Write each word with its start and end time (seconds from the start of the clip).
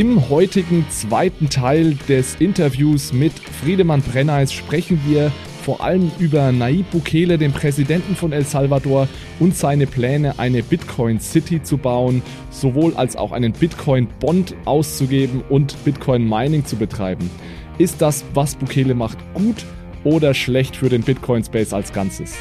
Im 0.00 0.30
heutigen 0.30 0.86
zweiten 0.88 1.50
Teil 1.50 1.94
des 2.08 2.36
Interviews 2.36 3.12
mit 3.12 3.34
Friedemann 3.38 4.00
Brenneis 4.00 4.50
sprechen 4.50 4.98
wir 5.06 5.30
vor 5.62 5.82
allem 5.82 6.10
über 6.18 6.52
Nayib 6.52 6.90
Bukele, 6.90 7.36
den 7.36 7.52
Präsidenten 7.52 8.16
von 8.16 8.32
El 8.32 8.46
Salvador, 8.46 9.08
und 9.40 9.54
seine 9.54 9.86
Pläne, 9.86 10.38
eine 10.38 10.62
Bitcoin 10.62 11.20
City 11.20 11.62
zu 11.62 11.76
bauen, 11.76 12.22
sowohl 12.48 12.94
als 12.94 13.14
auch 13.14 13.32
einen 13.32 13.52
Bitcoin 13.52 14.08
Bond 14.20 14.54
auszugeben 14.64 15.44
und 15.50 15.76
Bitcoin 15.84 16.26
Mining 16.26 16.64
zu 16.64 16.76
betreiben. 16.76 17.30
Ist 17.76 18.00
das, 18.00 18.24
was 18.32 18.54
Bukele 18.54 18.94
macht, 18.94 19.18
gut 19.34 19.66
oder 20.04 20.32
schlecht 20.32 20.76
für 20.76 20.88
den 20.88 21.02
Bitcoin 21.02 21.44
Space 21.44 21.74
als 21.74 21.92
Ganzes? 21.92 22.38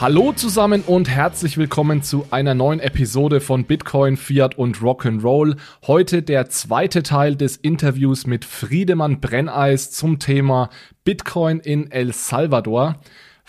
Hallo 0.00 0.32
zusammen 0.32 0.82
und 0.86 1.10
herzlich 1.10 1.58
willkommen 1.58 2.02
zu 2.02 2.26
einer 2.30 2.54
neuen 2.54 2.80
Episode 2.80 3.42
von 3.42 3.64
Bitcoin, 3.64 4.16
Fiat 4.16 4.56
und 4.56 4.78
Rock'n'Roll. 4.78 5.58
Heute 5.86 6.22
der 6.22 6.48
zweite 6.48 7.02
Teil 7.02 7.36
des 7.36 7.58
Interviews 7.58 8.26
mit 8.26 8.46
Friedemann 8.46 9.20
Brenneis 9.20 9.90
zum 9.90 10.18
Thema 10.18 10.70
Bitcoin 11.04 11.60
in 11.60 11.90
El 11.90 12.14
Salvador. 12.14 12.98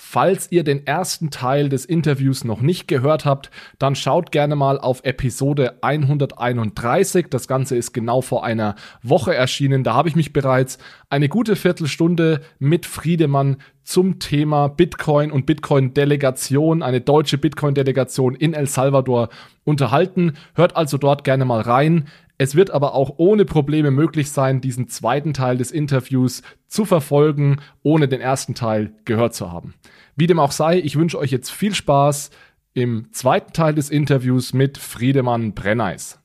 Falls 0.03 0.51
ihr 0.51 0.63
den 0.63 0.85
ersten 0.85 1.29
Teil 1.29 1.69
des 1.69 1.85
Interviews 1.85 2.43
noch 2.43 2.59
nicht 2.59 2.87
gehört 2.87 3.23
habt, 3.23 3.51
dann 3.77 3.95
schaut 3.95 4.31
gerne 4.31 4.55
mal 4.55 4.79
auf 4.79 5.01
Episode 5.03 5.77
131. 5.81 7.27
Das 7.29 7.47
Ganze 7.47 7.77
ist 7.77 7.93
genau 7.93 8.21
vor 8.21 8.43
einer 8.43 8.75
Woche 9.03 9.33
erschienen. 9.35 9.83
Da 9.85 9.93
habe 9.93 10.09
ich 10.09 10.15
mich 10.15 10.33
bereits 10.33 10.79
eine 11.09 11.29
gute 11.29 11.55
Viertelstunde 11.55 12.41
mit 12.57 12.87
Friedemann 12.87 13.57
zum 13.83 14.19
Thema 14.19 14.67
Bitcoin 14.67 15.31
und 15.31 15.45
Bitcoin-Delegation, 15.45 16.81
eine 16.81 16.99
deutsche 16.99 17.37
Bitcoin-Delegation 17.37 18.35
in 18.35 18.53
El 18.53 18.67
Salvador 18.67 19.29
unterhalten. 19.63 20.33
Hört 20.55 20.75
also 20.75 20.97
dort 20.97 21.23
gerne 21.23 21.45
mal 21.45 21.61
rein. 21.61 22.07
Es 22.41 22.55
wird 22.55 22.71
aber 22.71 22.95
auch 22.95 23.13
ohne 23.17 23.45
Probleme 23.45 23.91
möglich 23.91 24.31
sein, 24.31 24.61
diesen 24.61 24.87
zweiten 24.87 25.31
Teil 25.31 25.57
des 25.57 25.69
Interviews 25.69 26.41
zu 26.65 26.85
verfolgen, 26.85 27.57
ohne 27.83 28.07
den 28.07 28.19
ersten 28.19 28.55
Teil 28.55 28.93
gehört 29.05 29.35
zu 29.35 29.51
haben. 29.51 29.75
Wie 30.15 30.25
dem 30.25 30.39
auch 30.39 30.51
sei, 30.51 30.79
ich 30.79 30.95
wünsche 30.95 31.19
euch 31.19 31.29
jetzt 31.29 31.51
viel 31.51 31.75
Spaß 31.75 32.31
im 32.73 33.09
zweiten 33.11 33.53
Teil 33.53 33.75
des 33.75 33.91
Interviews 33.91 34.53
mit 34.53 34.79
Friedemann 34.79 35.53
Brenneis. 35.53 36.19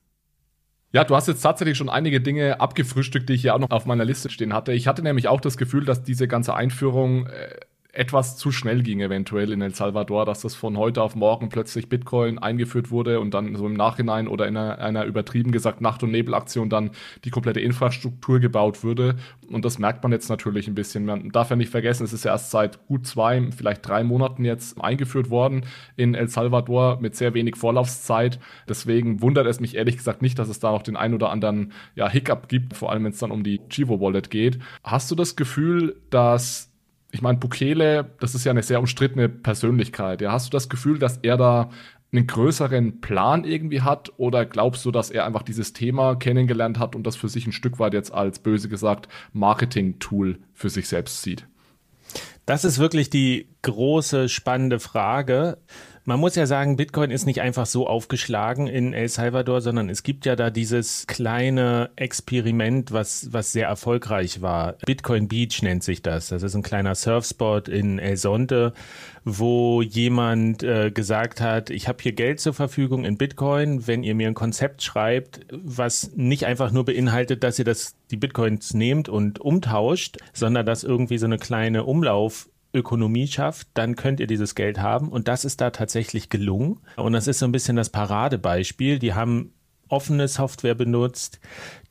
Ja, 0.90 1.04
du 1.04 1.14
hast 1.14 1.28
jetzt 1.28 1.42
tatsächlich 1.42 1.76
schon 1.76 1.90
einige 1.90 2.22
Dinge 2.22 2.60
abgefrühstückt, 2.60 3.28
die 3.28 3.34
ich 3.34 3.42
ja 3.42 3.52
auch 3.52 3.58
noch 3.58 3.68
auf 3.68 3.84
meiner 3.84 4.06
Liste 4.06 4.30
stehen 4.30 4.54
hatte. 4.54 4.72
Ich 4.72 4.86
hatte 4.86 5.02
nämlich 5.02 5.28
auch 5.28 5.42
das 5.42 5.58
Gefühl, 5.58 5.84
dass 5.84 6.02
diese 6.02 6.26
ganze 6.26 6.54
Einführung 6.54 7.26
äh, 7.26 7.60
etwas 7.96 8.36
zu 8.36 8.52
schnell 8.52 8.82
ging 8.82 9.00
eventuell 9.00 9.52
in 9.52 9.62
El 9.62 9.74
Salvador, 9.74 10.26
dass 10.26 10.42
das 10.42 10.54
von 10.54 10.76
heute 10.76 11.02
auf 11.02 11.16
morgen 11.16 11.48
plötzlich 11.48 11.88
Bitcoin 11.88 12.38
eingeführt 12.38 12.90
wurde 12.90 13.20
und 13.20 13.32
dann 13.32 13.56
so 13.56 13.66
im 13.66 13.72
Nachhinein 13.72 14.28
oder 14.28 14.46
in 14.46 14.56
einer, 14.56 14.78
einer 14.78 15.04
übertrieben 15.04 15.50
gesagt 15.50 15.80
Nacht- 15.80 16.02
und 16.02 16.10
Nebelaktion 16.10 16.68
dann 16.68 16.90
die 17.24 17.30
komplette 17.30 17.60
Infrastruktur 17.60 18.38
gebaut 18.38 18.84
würde. 18.84 19.16
Und 19.50 19.64
das 19.64 19.78
merkt 19.78 20.02
man 20.02 20.12
jetzt 20.12 20.28
natürlich 20.28 20.68
ein 20.68 20.74
bisschen. 20.74 21.06
Man 21.06 21.30
darf 21.30 21.48
ja 21.48 21.56
nicht 21.56 21.70
vergessen, 21.70 22.04
es 22.04 22.12
ist 22.12 22.24
ja 22.24 22.32
erst 22.32 22.50
seit 22.50 22.86
gut 22.86 23.06
zwei, 23.06 23.50
vielleicht 23.50 23.88
drei 23.88 24.04
Monaten 24.04 24.44
jetzt 24.44 24.78
eingeführt 24.80 25.30
worden 25.30 25.64
in 25.96 26.14
El 26.14 26.28
Salvador 26.28 26.98
mit 27.00 27.16
sehr 27.16 27.32
wenig 27.32 27.56
Vorlaufzeit. 27.56 28.38
Deswegen 28.68 29.22
wundert 29.22 29.46
es 29.46 29.58
mich 29.58 29.74
ehrlich 29.74 29.96
gesagt 29.96 30.20
nicht, 30.20 30.38
dass 30.38 30.48
es 30.48 30.60
da 30.60 30.70
noch 30.70 30.82
den 30.82 30.96
ein 30.96 31.14
oder 31.14 31.30
anderen 31.30 31.72
ja, 31.94 32.10
Hiccup 32.10 32.48
gibt, 32.48 32.76
vor 32.76 32.92
allem 32.92 33.04
wenn 33.04 33.12
es 33.12 33.18
dann 33.18 33.30
um 33.30 33.42
die 33.42 33.60
Chivo 33.70 34.00
Wallet 34.00 34.30
geht. 34.30 34.58
Hast 34.84 35.10
du 35.10 35.14
das 35.14 35.34
Gefühl, 35.34 35.96
dass 36.10 36.75
ich 37.16 37.22
meine, 37.22 37.38
Bukele, 37.38 38.10
das 38.20 38.34
ist 38.34 38.44
ja 38.44 38.50
eine 38.50 38.62
sehr 38.62 38.78
umstrittene 38.78 39.30
Persönlichkeit. 39.30 40.20
Ja, 40.20 40.32
hast 40.32 40.48
du 40.48 40.50
das 40.50 40.68
Gefühl, 40.68 40.98
dass 40.98 41.16
er 41.22 41.38
da 41.38 41.70
einen 42.12 42.26
größeren 42.26 43.00
Plan 43.00 43.44
irgendwie 43.44 43.80
hat 43.80 44.12
oder 44.18 44.44
glaubst 44.44 44.84
du, 44.84 44.90
dass 44.90 45.10
er 45.10 45.24
einfach 45.24 45.42
dieses 45.42 45.72
Thema 45.72 46.16
kennengelernt 46.16 46.78
hat 46.78 46.94
und 46.94 47.06
das 47.06 47.16
für 47.16 47.30
sich 47.30 47.46
ein 47.46 47.52
Stück 47.52 47.78
weit 47.78 47.94
jetzt 47.94 48.12
als 48.12 48.38
böse 48.38 48.68
gesagt 48.68 49.08
Marketing-Tool 49.32 50.40
für 50.52 50.68
sich 50.68 50.88
selbst 50.88 51.22
sieht? 51.22 51.46
Das 52.44 52.66
ist 52.66 52.78
wirklich 52.78 53.08
die 53.08 53.48
große 53.62 54.28
spannende 54.28 54.78
Frage. 54.78 55.56
Man 56.08 56.20
muss 56.20 56.36
ja 56.36 56.46
sagen, 56.46 56.76
Bitcoin 56.76 57.10
ist 57.10 57.26
nicht 57.26 57.40
einfach 57.40 57.66
so 57.66 57.88
aufgeschlagen 57.88 58.68
in 58.68 58.92
El 58.92 59.08
Salvador, 59.08 59.60
sondern 59.60 59.90
es 59.90 60.04
gibt 60.04 60.24
ja 60.24 60.36
da 60.36 60.50
dieses 60.50 61.08
kleine 61.08 61.90
Experiment, 61.96 62.92
was, 62.92 63.32
was 63.32 63.50
sehr 63.50 63.66
erfolgreich 63.66 64.40
war. 64.40 64.74
Bitcoin 64.86 65.26
Beach 65.26 65.62
nennt 65.62 65.82
sich 65.82 66.02
das. 66.02 66.28
Das 66.28 66.44
ist 66.44 66.54
ein 66.54 66.62
kleiner 66.62 66.94
Surfspot 66.94 67.66
in 67.66 67.98
El 67.98 68.16
Sonte, 68.16 68.72
wo 69.24 69.82
jemand 69.82 70.62
äh, 70.62 70.92
gesagt 70.92 71.40
hat, 71.40 71.70
ich 71.70 71.88
habe 71.88 72.00
hier 72.00 72.12
Geld 72.12 72.38
zur 72.38 72.54
Verfügung 72.54 73.04
in 73.04 73.18
Bitcoin, 73.18 73.88
wenn 73.88 74.04
ihr 74.04 74.14
mir 74.14 74.28
ein 74.28 74.34
Konzept 74.34 74.84
schreibt, 74.84 75.40
was 75.50 76.12
nicht 76.14 76.44
einfach 76.46 76.70
nur 76.70 76.84
beinhaltet, 76.84 77.42
dass 77.42 77.58
ihr 77.58 77.64
das, 77.64 77.96
die 78.12 78.16
Bitcoins 78.16 78.74
nehmt 78.74 79.08
und 79.08 79.40
umtauscht, 79.40 80.18
sondern 80.32 80.66
dass 80.66 80.84
irgendwie 80.84 81.18
so 81.18 81.26
eine 81.26 81.38
kleine 81.38 81.82
Umlauf 81.82 82.48
Ökonomie 82.72 83.26
schafft, 83.26 83.68
dann 83.74 83.96
könnt 83.96 84.20
ihr 84.20 84.26
dieses 84.26 84.54
Geld 84.54 84.80
haben. 84.80 85.08
Und 85.08 85.28
das 85.28 85.44
ist 85.44 85.60
da 85.60 85.70
tatsächlich 85.70 86.28
gelungen. 86.28 86.80
Und 86.96 87.12
das 87.12 87.26
ist 87.26 87.38
so 87.38 87.46
ein 87.46 87.52
bisschen 87.52 87.76
das 87.76 87.90
Paradebeispiel. 87.90 88.98
Die 88.98 89.14
haben 89.14 89.52
offene 89.88 90.26
Software 90.28 90.74
benutzt. 90.74 91.40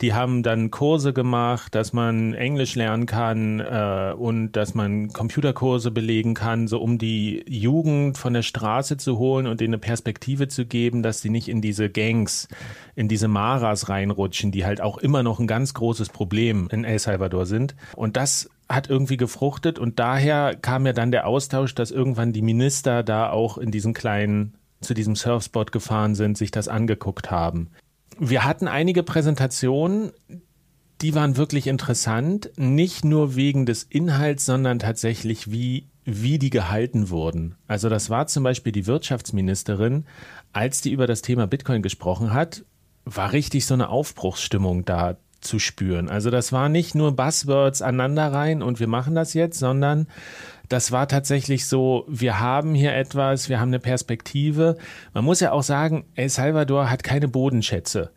Die 0.01 0.13
haben 0.13 0.43
dann 0.43 0.71
Kurse 0.71 1.13
gemacht, 1.13 1.75
dass 1.75 1.93
man 1.93 2.33
Englisch 2.33 2.75
lernen 2.75 3.05
kann 3.05 3.59
äh, 3.59 4.13
und 4.17 4.53
dass 4.53 4.73
man 4.73 5.09
Computerkurse 5.13 5.91
belegen 5.91 6.33
kann, 6.33 6.67
so 6.67 6.81
um 6.81 6.97
die 6.97 7.43
Jugend 7.47 8.17
von 8.17 8.33
der 8.33 8.41
Straße 8.41 8.97
zu 8.97 9.17
holen 9.17 9.47
und 9.47 9.61
denen 9.61 9.75
eine 9.75 9.79
Perspektive 9.79 10.47
zu 10.47 10.65
geben, 10.65 11.03
dass 11.03 11.21
sie 11.21 11.29
nicht 11.29 11.47
in 11.47 11.61
diese 11.61 11.89
Gangs, 11.89 12.47
in 12.95 13.07
diese 13.07 13.27
Maras 13.27 13.87
reinrutschen, 13.87 14.51
die 14.51 14.65
halt 14.65 14.81
auch 14.81 14.97
immer 14.97 15.23
noch 15.23 15.39
ein 15.39 15.47
ganz 15.47 15.73
großes 15.73 16.09
Problem 16.09 16.67
in 16.71 16.83
El 16.83 16.99
Salvador 16.99 17.45
sind. 17.45 17.75
Und 17.95 18.17
das 18.17 18.49
hat 18.67 18.89
irgendwie 18.89 19.17
gefruchtet 19.17 19.79
und 19.79 19.99
daher 19.99 20.55
kam 20.55 20.85
ja 20.85 20.93
dann 20.93 21.11
der 21.11 21.27
Austausch, 21.27 21.75
dass 21.75 21.91
irgendwann 21.91 22.33
die 22.33 22.41
Minister 22.41 23.03
da 23.03 23.29
auch 23.29 23.57
in 23.57 23.71
diesen 23.71 23.93
kleinen 23.93 24.55
zu 24.81 24.93
diesem 24.93 25.15
Surfspot 25.15 25.71
gefahren 25.71 26.15
sind, 26.15 26.37
sich 26.37 26.51
das 26.51 26.67
angeguckt 26.67 27.31
haben. 27.31 27.69
Wir 28.19 28.43
hatten 28.43 28.67
einige 28.67 29.03
Präsentationen, 29.03 30.11
die 31.01 31.13
waren 31.15 31.37
wirklich 31.37 31.67
interessant, 31.67 32.51
nicht 32.57 33.03
nur 33.03 33.35
wegen 33.35 33.65
des 33.65 33.83
Inhalts, 33.83 34.45
sondern 34.45 34.79
tatsächlich 34.79 35.51
wie 35.51 35.87
wie 36.05 36.37
die 36.37 36.51
gehalten 36.51 37.09
wurden. 37.09 37.55
Also 37.67 37.89
das 37.89 38.11
war 38.11 38.27
zum 38.27 38.43
Beispiel 38.43 38.71
die 38.71 38.85
Wirtschaftsministerin, 38.85 40.05
als 40.53 40.81
die 40.81 40.91
über 40.91 41.07
das 41.07 41.23
Thema 41.23 41.47
Bitcoin 41.47 41.81
gesprochen 41.81 42.31
hat, 42.31 42.63
war 43.05 43.33
richtig 43.33 43.65
so 43.65 43.73
eine 43.73 43.89
Aufbruchsstimmung 43.89 44.85
da 44.85 45.17
zu 45.45 45.59
spüren. 45.59 46.09
Also 46.09 46.29
das 46.29 46.51
war 46.51 46.69
nicht 46.69 46.95
nur 46.95 47.15
Buzzwords 47.15 47.81
aneinander 47.81 48.33
rein 48.33 48.61
und 48.61 48.79
wir 48.79 48.87
machen 48.87 49.15
das 49.15 49.33
jetzt, 49.33 49.59
sondern 49.59 50.07
das 50.69 50.91
war 50.91 51.07
tatsächlich 51.07 51.67
so, 51.67 52.05
wir 52.07 52.39
haben 52.39 52.73
hier 52.73 52.93
etwas, 52.93 53.49
wir 53.49 53.59
haben 53.59 53.69
eine 53.69 53.79
Perspektive. 53.79 54.77
Man 55.13 55.23
muss 55.23 55.39
ja 55.39 55.51
auch 55.51 55.63
sagen, 55.63 56.05
El 56.15 56.29
Salvador 56.29 56.89
hat 56.89 57.03
keine 57.03 57.27
Bodenschätze. 57.27 58.11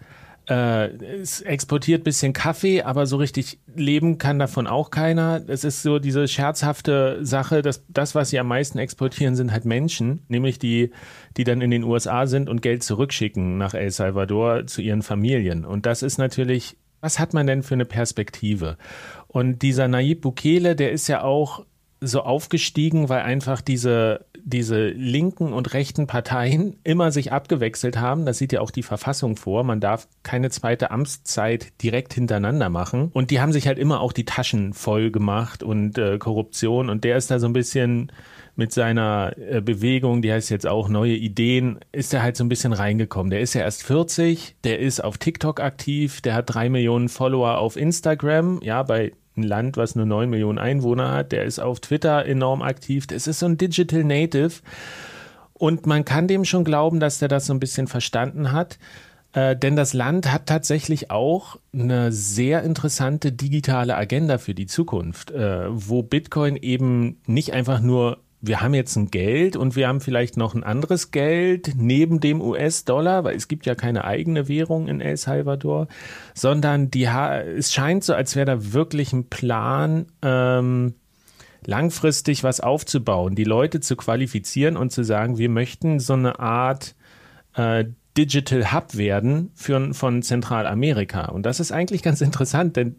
Äh, 0.48 0.94
es 1.20 1.42
exportiert 1.42 2.04
bisschen 2.04 2.32
Kaffee, 2.32 2.82
aber 2.82 3.04
so 3.04 3.18
richtig 3.18 3.58
leben 3.74 4.16
kann 4.16 4.38
davon 4.38 4.66
auch 4.66 4.90
keiner. 4.90 5.42
Es 5.46 5.62
ist 5.62 5.82
so 5.82 5.98
diese 5.98 6.26
scherzhafte 6.26 7.18
Sache, 7.20 7.60
dass 7.60 7.84
das, 7.88 8.14
was 8.14 8.30
sie 8.30 8.38
am 8.38 8.48
meisten 8.48 8.78
exportieren, 8.78 9.36
sind 9.36 9.52
halt 9.52 9.66
Menschen, 9.66 10.24
nämlich 10.28 10.58
die, 10.58 10.90
die 11.36 11.44
dann 11.44 11.60
in 11.60 11.70
den 11.70 11.84
USA 11.84 12.26
sind 12.26 12.48
und 12.48 12.62
Geld 12.62 12.82
zurückschicken 12.82 13.58
nach 13.58 13.74
El 13.74 13.90
Salvador 13.90 14.66
zu 14.66 14.80
ihren 14.80 15.02
Familien. 15.02 15.66
Und 15.66 15.84
das 15.84 16.02
ist 16.02 16.16
natürlich 16.16 16.78
was 17.00 17.18
hat 17.18 17.34
man 17.34 17.46
denn 17.46 17.62
für 17.62 17.74
eine 17.74 17.84
Perspektive? 17.84 18.76
Und 19.26 19.62
dieser 19.62 19.88
Nayib 19.88 20.22
Bukele, 20.22 20.74
der 20.74 20.92
ist 20.92 21.08
ja 21.08 21.22
auch 21.22 21.64
so 22.00 22.22
aufgestiegen, 22.22 23.08
weil 23.08 23.22
einfach 23.22 23.60
diese, 23.60 24.26
diese 24.44 24.88
linken 24.88 25.52
und 25.52 25.74
rechten 25.74 26.06
Parteien 26.06 26.76
immer 26.84 27.10
sich 27.10 27.32
abgewechselt 27.32 27.98
haben. 27.98 28.24
Das 28.24 28.38
sieht 28.38 28.52
ja 28.52 28.60
auch 28.60 28.70
die 28.70 28.82
Verfassung 28.82 29.36
vor. 29.36 29.64
Man 29.64 29.80
darf 29.80 30.06
keine 30.22 30.50
zweite 30.50 30.90
Amtszeit 30.90 31.82
direkt 31.82 32.14
hintereinander 32.14 32.68
machen. 32.68 33.10
Und 33.12 33.30
die 33.30 33.40
haben 33.40 33.52
sich 33.52 33.66
halt 33.66 33.78
immer 33.78 34.00
auch 34.00 34.12
die 34.12 34.24
Taschen 34.24 34.74
voll 34.74 35.10
gemacht 35.10 35.62
und 35.62 35.98
äh, 35.98 36.18
Korruption. 36.18 36.88
Und 36.88 37.04
der 37.04 37.16
ist 37.16 37.30
da 37.30 37.38
so 37.38 37.46
ein 37.46 37.52
bisschen 37.52 38.12
mit 38.58 38.72
seiner 38.72 39.34
äh, 39.38 39.60
Bewegung, 39.60 40.20
die 40.20 40.32
heißt 40.32 40.50
jetzt 40.50 40.66
auch 40.66 40.88
neue 40.88 41.14
Ideen, 41.14 41.78
ist 41.92 42.12
er 42.12 42.22
halt 42.22 42.36
so 42.36 42.42
ein 42.42 42.48
bisschen 42.48 42.72
reingekommen. 42.72 43.30
Der 43.30 43.40
ist 43.40 43.54
ja 43.54 43.60
erst 43.60 43.84
40, 43.84 44.56
der 44.64 44.80
ist 44.80 45.02
auf 45.02 45.16
TikTok 45.16 45.60
aktiv, 45.60 46.20
der 46.20 46.34
hat 46.34 46.52
drei 46.52 46.68
Millionen 46.68 47.08
Follower 47.08 47.58
auf 47.58 47.76
Instagram, 47.76 48.60
ja, 48.62 48.82
bei 48.82 49.12
einem 49.36 49.46
Land, 49.46 49.76
was 49.76 49.94
nur 49.94 50.06
neun 50.06 50.28
Millionen 50.28 50.58
Einwohner 50.58 51.12
hat, 51.12 51.30
der 51.30 51.44
ist 51.44 51.60
auf 51.60 51.78
Twitter 51.78 52.26
enorm 52.26 52.60
aktiv, 52.60 53.06
das 53.06 53.28
ist 53.28 53.38
so 53.38 53.46
ein 53.46 53.58
Digital 53.58 54.02
Native 54.02 54.54
und 55.52 55.86
man 55.86 56.04
kann 56.04 56.26
dem 56.26 56.44
schon 56.44 56.64
glauben, 56.64 56.98
dass 56.98 57.20
der 57.20 57.28
das 57.28 57.46
so 57.46 57.54
ein 57.54 57.60
bisschen 57.60 57.86
verstanden 57.86 58.50
hat. 58.50 58.78
Äh, 59.34 59.56
denn 59.56 59.76
das 59.76 59.92
Land 59.92 60.32
hat 60.32 60.46
tatsächlich 60.46 61.12
auch 61.12 61.58
eine 61.72 62.10
sehr 62.10 62.64
interessante 62.64 63.30
digitale 63.30 63.96
Agenda 63.96 64.38
für 64.38 64.54
die 64.54 64.66
Zukunft, 64.66 65.30
äh, 65.30 65.66
wo 65.68 66.02
Bitcoin 66.02 66.56
eben 66.56 67.20
nicht 67.26 67.52
einfach 67.52 67.80
nur 67.80 68.18
wir 68.40 68.60
haben 68.60 68.74
jetzt 68.74 68.94
ein 68.96 69.10
Geld 69.10 69.56
und 69.56 69.74
wir 69.74 69.88
haben 69.88 70.00
vielleicht 70.00 70.36
noch 70.36 70.54
ein 70.54 70.62
anderes 70.62 71.10
Geld 71.10 71.72
neben 71.76 72.20
dem 72.20 72.40
US-Dollar, 72.40 73.24
weil 73.24 73.36
es 73.36 73.48
gibt 73.48 73.66
ja 73.66 73.74
keine 73.74 74.04
eigene 74.04 74.48
Währung 74.48 74.86
in 74.86 75.00
El 75.00 75.16
Salvador, 75.16 75.88
sondern 76.34 76.90
die 76.90 77.04
es 77.04 77.72
scheint 77.72 78.04
so, 78.04 78.14
als 78.14 78.36
wäre 78.36 78.46
da 78.46 78.72
wirklich 78.72 79.12
ein 79.12 79.28
Plan, 79.28 80.06
ähm, 80.22 80.94
langfristig 81.66 82.44
was 82.44 82.60
aufzubauen, 82.60 83.34
die 83.34 83.44
Leute 83.44 83.80
zu 83.80 83.96
qualifizieren 83.96 84.76
und 84.76 84.92
zu 84.92 85.02
sagen, 85.02 85.38
wir 85.38 85.48
möchten 85.48 85.98
so 85.98 86.12
eine 86.12 86.38
Art 86.38 86.94
äh, 87.54 87.86
Digital 88.16 88.72
Hub 88.72 88.96
werden 88.96 89.50
für, 89.54 89.94
von 89.94 90.22
Zentralamerika. 90.22 91.26
Und 91.26 91.44
das 91.44 91.60
ist 91.60 91.72
eigentlich 91.72 92.02
ganz 92.02 92.20
interessant, 92.20 92.76
denn 92.76 92.96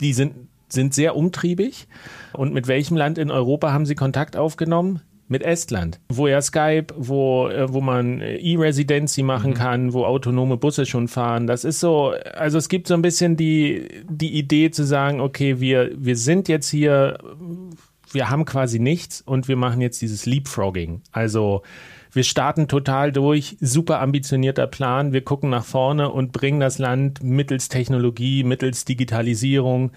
die 0.00 0.12
sind, 0.12 0.34
sind 0.72 0.94
sehr 0.94 1.16
umtriebig. 1.16 1.86
Und 2.32 2.52
mit 2.52 2.66
welchem 2.66 2.96
Land 2.96 3.18
in 3.18 3.30
Europa 3.30 3.72
haben 3.72 3.86
sie 3.86 3.94
Kontakt 3.94 4.36
aufgenommen? 4.36 5.00
Mit 5.28 5.42
Estland, 5.42 5.98
wo 6.10 6.26
ja 6.26 6.42
Skype, 6.42 6.88
wo, 6.94 7.48
äh, 7.48 7.72
wo 7.72 7.80
man 7.80 8.20
E-Residency 8.20 9.22
machen 9.22 9.52
mhm. 9.52 9.54
kann, 9.54 9.92
wo 9.94 10.04
autonome 10.04 10.58
Busse 10.58 10.84
schon 10.84 11.08
fahren. 11.08 11.46
Das 11.46 11.64
ist 11.64 11.80
so, 11.80 12.12
also 12.34 12.58
es 12.58 12.68
gibt 12.68 12.86
so 12.86 12.92
ein 12.92 13.00
bisschen 13.00 13.38
die, 13.38 13.88
die 14.10 14.36
Idee 14.36 14.70
zu 14.70 14.84
sagen, 14.84 15.22
okay, 15.22 15.58
wir, 15.58 15.92
wir 15.96 16.16
sind 16.16 16.48
jetzt 16.48 16.68
hier, 16.68 17.16
wir 18.10 18.28
haben 18.28 18.44
quasi 18.44 18.78
nichts 18.78 19.22
und 19.22 19.48
wir 19.48 19.56
machen 19.56 19.80
jetzt 19.80 20.02
dieses 20.02 20.26
Leapfrogging. 20.26 21.00
Also 21.12 21.62
wir 22.12 22.24
starten 22.24 22.68
total 22.68 23.10
durch, 23.10 23.56
super 23.58 24.00
ambitionierter 24.00 24.66
Plan, 24.66 25.14
wir 25.14 25.22
gucken 25.22 25.48
nach 25.48 25.64
vorne 25.64 26.10
und 26.10 26.32
bringen 26.32 26.60
das 26.60 26.78
Land 26.78 27.22
mittels 27.22 27.68
Technologie, 27.68 28.44
mittels 28.44 28.84
Digitalisierung 28.84 29.92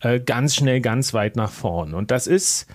äh, 0.00 0.20
ganz 0.20 0.54
schnell, 0.54 0.80
ganz 0.80 1.14
weit 1.14 1.36
nach 1.36 1.50
vorn. 1.50 1.94
Und 1.94 2.10
das 2.10 2.26
ist 2.26 2.66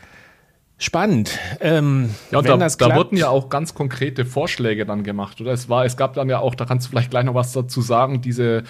spannend. 0.77 1.39
Ähm, 1.61 2.09
ja, 2.31 2.39
und 2.39 2.47
da, 2.47 2.57
da, 2.57 2.95
wurden 2.95 3.17
ja 3.17 3.29
auch 3.29 3.49
ganz 3.49 3.73
konkrete 3.73 4.25
Vorschläge 4.25 4.85
dann 4.85 5.03
gemacht, 5.03 5.39
oder? 5.39 5.51
Es 5.51 5.69
war, 5.69 5.85
es 5.85 5.97
gab 5.97 6.13
dann 6.13 6.29
ja 6.29 6.39
auch, 6.39 6.55
da 6.55 6.65
kannst 6.65 6.87
du 6.87 6.89
vielleicht 6.89 7.11
gleich 7.11 7.23
noch 7.23 7.35
was 7.35 7.53
dazu 7.53 7.81
sagen, 7.81 8.21
diese 8.21 8.63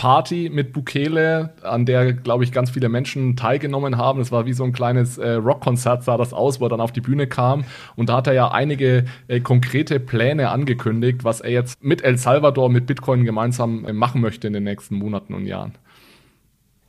Party 0.00 0.50
mit 0.50 0.72
Bukele, 0.72 1.52
an 1.62 1.84
der, 1.84 2.14
glaube 2.14 2.42
ich, 2.44 2.52
ganz 2.52 2.70
viele 2.70 2.88
Menschen 2.88 3.36
teilgenommen 3.36 3.98
haben. 3.98 4.20
Es 4.20 4.32
war 4.32 4.46
wie 4.46 4.54
so 4.54 4.64
ein 4.64 4.72
kleines 4.72 5.18
äh, 5.18 5.32
Rockkonzert, 5.32 6.04
sah 6.04 6.16
das 6.16 6.32
aus, 6.32 6.58
wo 6.58 6.66
er 6.66 6.70
dann 6.70 6.80
auf 6.80 6.92
die 6.92 7.02
Bühne 7.02 7.26
kam. 7.26 7.64
Und 7.96 8.08
da 8.08 8.16
hat 8.16 8.26
er 8.26 8.32
ja 8.32 8.50
einige 8.50 9.04
äh, 9.28 9.40
konkrete 9.40 10.00
Pläne 10.00 10.48
angekündigt, 10.48 11.22
was 11.22 11.42
er 11.42 11.50
jetzt 11.50 11.84
mit 11.84 12.02
El 12.02 12.16
Salvador, 12.16 12.70
mit 12.70 12.86
Bitcoin 12.86 13.24
gemeinsam 13.24 13.84
äh, 13.84 13.92
machen 13.92 14.22
möchte 14.22 14.46
in 14.46 14.54
den 14.54 14.64
nächsten 14.64 14.94
Monaten 14.94 15.34
und 15.34 15.44
Jahren. 15.44 15.74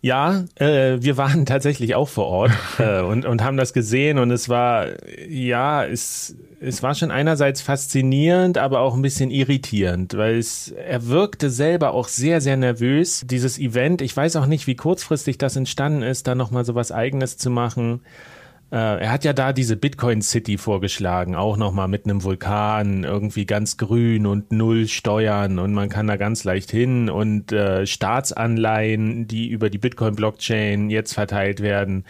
Ja, 0.01 0.45
äh, 0.55 0.97
wir 0.99 1.15
waren 1.17 1.45
tatsächlich 1.45 1.95
auch 1.95 2.09
vor 2.09 2.25
Ort 2.25 2.51
äh, 2.79 3.01
und, 3.01 3.25
und 3.25 3.43
haben 3.43 3.57
das 3.57 3.71
gesehen 3.71 4.17
und 4.17 4.31
es 4.31 4.49
war, 4.49 4.87
ja, 5.27 5.85
es, 5.85 6.35
es 6.59 6.81
war 6.81 6.95
schon 6.95 7.11
einerseits 7.11 7.61
faszinierend, 7.61 8.57
aber 8.57 8.79
auch 8.79 8.95
ein 8.95 9.03
bisschen 9.03 9.29
irritierend, 9.29 10.17
weil 10.17 10.37
es, 10.37 10.69
er 10.71 11.07
wirkte 11.07 11.51
selber 11.51 11.93
auch 11.93 12.07
sehr, 12.07 12.41
sehr 12.41 12.57
nervös. 12.57 13.23
Dieses 13.25 13.59
Event, 13.59 14.01
ich 14.01 14.15
weiß 14.17 14.35
auch 14.37 14.47
nicht, 14.47 14.65
wie 14.65 14.75
kurzfristig 14.75 15.37
das 15.37 15.55
entstanden 15.55 16.01
ist, 16.01 16.27
da 16.27 16.33
nochmal 16.33 16.65
so 16.65 16.73
was 16.73 16.91
Eigenes 16.91 17.37
zu 17.37 17.51
machen. 17.51 18.01
Äh, 18.71 19.01
er 19.03 19.11
hat 19.11 19.25
ja 19.25 19.33
da 19.33 19.51
diese 19.51 19.75
Bitcoin 19.75 20.21
City 20.21 20.57
vorgeschlagen, 20.57 21.35
auch 21.35 21.57
nochmal 21.57 21.89
mit 21.89 22.05
einem 22.05 22.23
Vulkan, 22.23 23.03
irgendwie 23.03 23.45
ganz 23.45 23.75
grün 23.75 24.25
und 24.25 24.53
null 24.53 24.87
Steuern 24.87 25.59
und 25.59 25.73
man 25.73 25.89
kann 25.89 26.07
da 26.07 26.15
ganz 26.15 26.45
leicht 26.45 26.71
hin 26.71 27.09
und 27.09 27.51
äh, 27.51 27.85
Staatsanleihen, 27.85 29.27
die 29.27 29.49
über 29.49 29.69
die 29.69 29.77
Bitcoin-Blockchain 29.77 30.89
jetzt 30.89 31.13
verteilt 31.13 31.59
werden. 31.59 32.05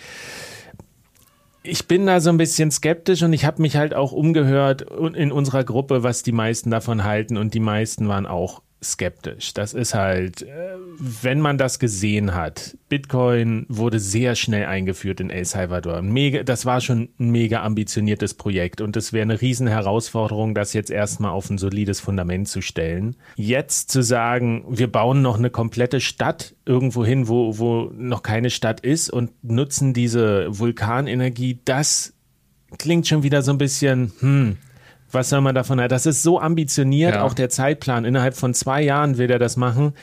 Ich 1.64 1.88
bin 1.88 2.06
da 2.06 2.20
so 2.20 2.30
ein 2.30 2.38
bisschen 2.38 2.70
skeptisch 2.70 3.24
und 3.24 3.34
ich 3.34 3.46
habe 3.46 3.62
mich 3.62 3.76
halt 3.76 3.96
auch 3.96 4.12
umgehört 4.12 4.84
in 4.84 5.32
unserer 5.32 5.64
Gruppe, 5.64 6.04
was 6.04 6.22
die 6.22 6.32
meisten 6.32 6.70
davon 6.70 7.04
halten 7.04 7.38
und 7.38 7.56
die 7.56 7.60
meisten 7.60 8.08
waren 8.08 8.28
auch 8.28 8.62
skeptisch. 8.84 9.54
Das 9.54 9.74
ist 9.74 9.94
halt, 9.94 10.42
äh, 10.42 10.76
wenn 10.98 11.40
man 11.40 11.58
das 11.58 11.78
gesehen 11.78 12.34
hat, 12.34 12.78
Bitcoin 12.90 13.66
wurde 13.70 14.00
sehr 14.00 14.36
schnell 14.36 14.66
eingeführt 14.66 15.20
in 15.20 15.30
El 15.30 15.46
Salvador. 15.46 16.02
Mega, 16.02 16.44
das 16.44 16.66
war 16.66 16.82
schon 16.82 17.10
ein 17.20 17.30
mega 17.30 17.62
ambitioniertes 17.64 18.34
Projekt 18.34 18.82
und 18.82 18.98
es 18.98 19.14
wäre 19.14 19.22
eine 19.22 19.40
riesen 19.40 19.68
Herausforderung, 19.68 20.56
das 20.56 20.74
jetzt 20.74 20.90
erstmal 20.90 21.32
auf 21.32 21.50
ein 21.50 21.60
solides 21.60 22.00
Fundament 22.00 22.48
zu 22.48 22.62
stellen. 22.62 23.16
Jetzt 23.36 23.92
zu 23.92 24.02
sagen, 24.02 24.66
wir 24.68 24.92
bauen 24.92 25.22
noch 25.22 25.38
eine 25.38 25.52
komplette 25.52 26.02
Stadt 26.02 26.56
irgendwo 26.66 27.06
hin, 27.06 27.28
wo, 27.28 27.60
wo 27.60 27.92
noch 27.96 28.24
keine 28.24 28.50
Stadt 28.50 28.80
ist 28.80 29.12
und 29.12 29.32
nutzen 29.44 29.94
diese 29.94 30.48
Vulkanenergie, 30.58 31.60
das 31.66 32.14
klingt 32.78 33.08
schon 33.08 33.24
wieder 33.24 33.42
so 33.42 33.52
ein 33.52 33.58
bisschen, 33.58 34.12
hm, 34.20 34.58
was 35.12 35.30
soll 35.30 35.42
man 35.42 35.56
davon 35.56 35.78
Das 35.78 36.06
ist 36.06 36.24
so 36.24 36.40
ambitioniert, 36.40 37.16
ja. 37.16 37.24
auch 37.24 37.34
der 37.34 37.50
Zeitplan. 37.50 38.06
Innerhalb 38.06 38.36
von 38.36 38.54
zwei 38.54 38.82
Jahren 38.82 39.18
will 39.18 39.30
er 39.30 39.40
das 39.40 39.58
machen. 39.58 39.94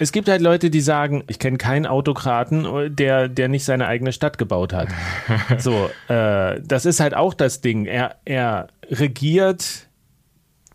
Es 0.00 0.12
gibt 0.12 0.28
halt 0.28 0.40
Leute, 0.40 0.70
die 0.70 0.80
sagen, 0.80 1.24
ich 1.26 1.38
kenne 1.38 1.58
keinen 1.58 1.86
Autokraten, 1.86 2.94
der, 2.94 3.28
der 3.28 3.48
nicht 3.48 3.64
seine 3.64 3.86
eigene 3.86 4.12
Stadt 4.12 4.38
gebaut 4.38 4.72
hat. 4.72 4.88
so, 5.58 5.90
äh, 6.08 6.60
das 6.62 6.86
ist 6.86 7.00
halt 7.00 7.14
auch 7.14 7.34
das 7.34 7.60
Ding. 7.60 7.86
Er, 7.86 8.16
er 8.24 8.68
regiert 8.90 9.88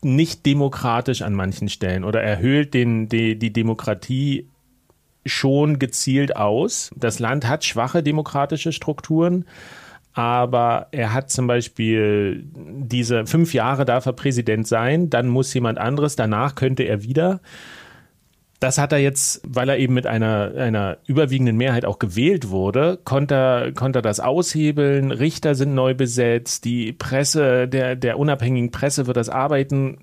nicht 0.01 0.45
demokratisch 0.45 1.21
an 1.21 1.33
manchen 1.33 1.69
Stellen 1.69 2.03
oder 2.03 2.21
erhöht 2.21 2.74
den, 2.74 3.07
die, 3.07 3.39
die 3.39 3.53
Demokratie 3.53 4.50
schon 5.25 5.80
gezielt 5.80 6.35
aus. 6.35 6.91
Das 6.97 7.19
Land 7.19 7.47
hat 7.47 7.63
schwache 7.63 8.03
demokratische 8.03 8.74
Strukturen 8.74 9.45
aber 10.13 10.88
er 10.92 11.13
hat 11.13 11.31
zum 11.31 11.48
Beispiel 11.48 12.44
diese 12.54 13.25
fünf 13.25 13.54
Jahre 13.54 13.86
darf 13.86 14.06
er 14.06 14.13
Präsident 14.13 14.68
sein, 14.68 15.10
dann 15.10 15.27
muss 15.27 15.54
jemand 15.54 15.80
anderes, 15.80 16.15
danach 16.15 16.56
könnte 16.56 16.83
er 16.83 17.04
wieder. 17.04 17.42
Das 18.60 18.77
hat 18.77 18.94
er 18.94 19.00
jetzt, 19.00 19.42
weil 19.45 19.68
er 19.68 19.77
eben 19.77 19.94
mit 19.94 20.07
einer, 20.07 20.54
einer 20.56 20.98
überwiegenden 21.06 21.57
Mehrheit 21.57 21.83
auch 21.83 22.00
gewählt 22.00 22.50
wurde, 22.50 22.98
konnte 23.04 23.36
er, 23.36 23.71
konnte 23.74 24.00
er 24.00 24.04
das 24.04 24.21
aushebeln. 24.21 25.12
Richter 25.12 25.54
sind 25.54 25.74
neu 25.74 25.94
besetzt. 25.95 26.63
Die 26.63 26.94
Presse, 26.94 27.68
der, 27.68 27.97
der 27.97 28.18
unabhängigen 28.18 28.71
Presse 28.71 29.06
wird 29.06 29.18
das 29.18 29.28
Arbeiten 29.28 29.97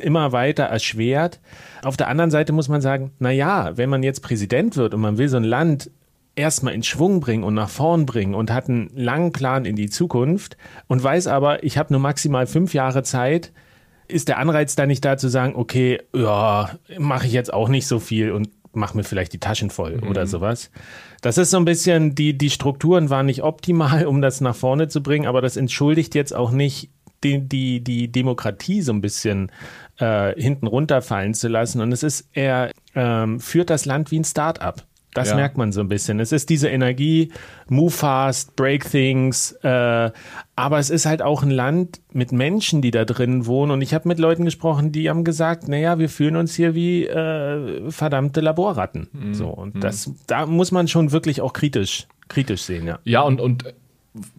immer 0.00 0.32
weiter 0.32 0.64
erschwert. 0.64 1.40
Auf 1.82 1.96
der 1.96 2.08
anderen 2.08 2.30
Seite 2.30 2.52
muss 2.52 2.68
man 2.68 2.80
sagen, 2.80 3.12
na 3.18 3.30
ja, 3.30 3.76
wenn 3.76 3.90
man 3.90 4.02
jetzt 4.02 4.20
Präsident 4.20 4.76
wird 4.76 4.94
und 4.94 5.00
man 5.00 5.18
will 5.18 5.28
so 5.28 5.36
ein 5.36 5.44
Land 5.44 5.90
erstmal 6.40 6.74
in 6.74 6.82
Schwung 6.82 7.20
bringen 7.20 7.44
und 7.44 7.54
nach 7.54 7.68
vorn 7.68 8.06
bringen 8.06 8.34
und 8.34 8.50
hat 8.50 8.68
einen 8.68 8.90
langen 8.94 9.32
Plan 9.32 9.64
in 9.64 9.76
die 9.76 9.90
Zukunft 9.90 10.56
und 10.88 11.02
weiß 11.02 11.26
aber, 11.26 11.62
ich 11.62 11.78
habe 11.78 11.92
nur 11.92 12.00
maximal 12.00 12.46
fünf 12.46 12.74
Jahre 12.74 13.02
Zeit, 13.02 13.52
ist 14.08 14.28
der 14.28 14.38
Anreiz 14.38 14.74
da 14.74 14.86
nicht 14.86 15.04
da 15.04 15.16
zu 15.16 15.28
sagen, 15.28 15.54
okay, 15.54 16.00
ja, 16.14 16.70
mache 16.98 17.26
ich 17.26 17.32
jetzt 17.32 17.52
auch 17.52 17.68
nicht 17.68 17.86
so 17.86 18.00
viel 18.00 18.32
und 18.32 18.50
mach 18.72 18.94
mir 18.94 19.04
vielleicht 19.04 19.32
die 19.32 19.38
Taschen 19.38 19.70
voll 19.70 19.98
mhm. 19.98 20.08
oder 20.08 20.26
sowas. 20.26 20.70
Das 21.22 21.38
ist 21.38 21.50
so 21.50 21.56
ein 21.56 21.64
bisschen, 21.64 22.14
die, 22.14 22.36
die 22.36 22.50
Strukturen 22.50 23.10
waren 23.10 23.26
nicht 23.26 23.42
optimal, 23.42 24.06
um 24.08 24.20
das 24.20 24.40
nach 24.40 24.56
vorne 24.56 24.88
zu 24.88 25.02
bringen, 25.02 25.26
aber 25.26 25.40
das 25.40 25.56
entschuldigt 25.56 26.14
jetzt 26.14 26.34
auch 26.34 26.50
nicht 26.50 26.90
die, 27.22 27.40
die, 27.40 27.82
die 27.82 28.10
Demokratie 28.10 28.82
so 28.82 28.92
ein 28.92 29.00
bisschen 29.00 29.52
äh, 29.98 30.34
hinten 30.40 30.66
runterfallen 30.66 31.34
zu 31.34 31.48
lassen. 31.48 31.80
Und 31.80 31.92
es 31.92 32.02
ist, 32.02 32.28
er 32.32 32.70
ähm, 32.94 33.40
führt 33.40 33.70
das 33.70 33.84
Land 33.84 34.10
wie 34.10 34.20
ein 34.20 34.24
Start-up. 34.24 34.86
Das 35.14 35.30
ja. 35.30 35.36
merkt 35.36 35.56
man 35.58 35.72
so 35.72 35.80
ein 35.80 35.88
bisschen. 35.88 36.20
Es 36.20 36.30
ist 36.32 36.50
diese 36.50 36.68
Energie, 36.68 37.32
move 37.68 37.90
fast, 37.90 38.54
break 38.54 38.88
things, 38.88 39.52
äh, 39.62 40.10
aber 40.56 40.78
es 40.78 40.90
ist 40.90 41.06
halt 41.06 41.20
auch 41.22 41.42
ein 41.42 41.50
Land 41.50 42.00
mit 42.12 42.32
Menschen, 42.32 42.80
die 42.80 42.90
da 42.90 43.04
drin 43.04 43.46
wohnen. 43.46 43.72
Und 43.72 43.82
ich 43.82 43.92
habe 43.92 44.06
mit 44.06 44.18
Leuten 44.18 44.44
gesprochen, 44.44 44.92
die 44.92 45.08
haben 45.10 45.24
gesagt, 45.24 45.68
naja, 45.68 45.98
wir 45.98 46.08
fühlen 46.08 46.36
uns 46.36 46.54
hier 46.54 46.74
wie 46.74 47.06
äh, 47.06 47.90
verdammte 47.90 48.40
Laborratten. 48.40 49.08
Mhm. 49.12 49.34
So, 49.34 49.48
und 49.48 49.76
mhm. 49.76 49.80
das, 49.80 50.12
da 50.26 50.46
muss 50.46 50.70
man 50.70 50.86
schon 50.86 51.12
wirklich 51.12 51.40
auch 51.40 51.52
kritisch, 51.52 52.06
kritisch 52.28 52.62
sehen, 52.62 52.86
ja. 52.86 52.98
Ja, 53.04 53.22
und, 53.22 53.40
und 53.40 53.64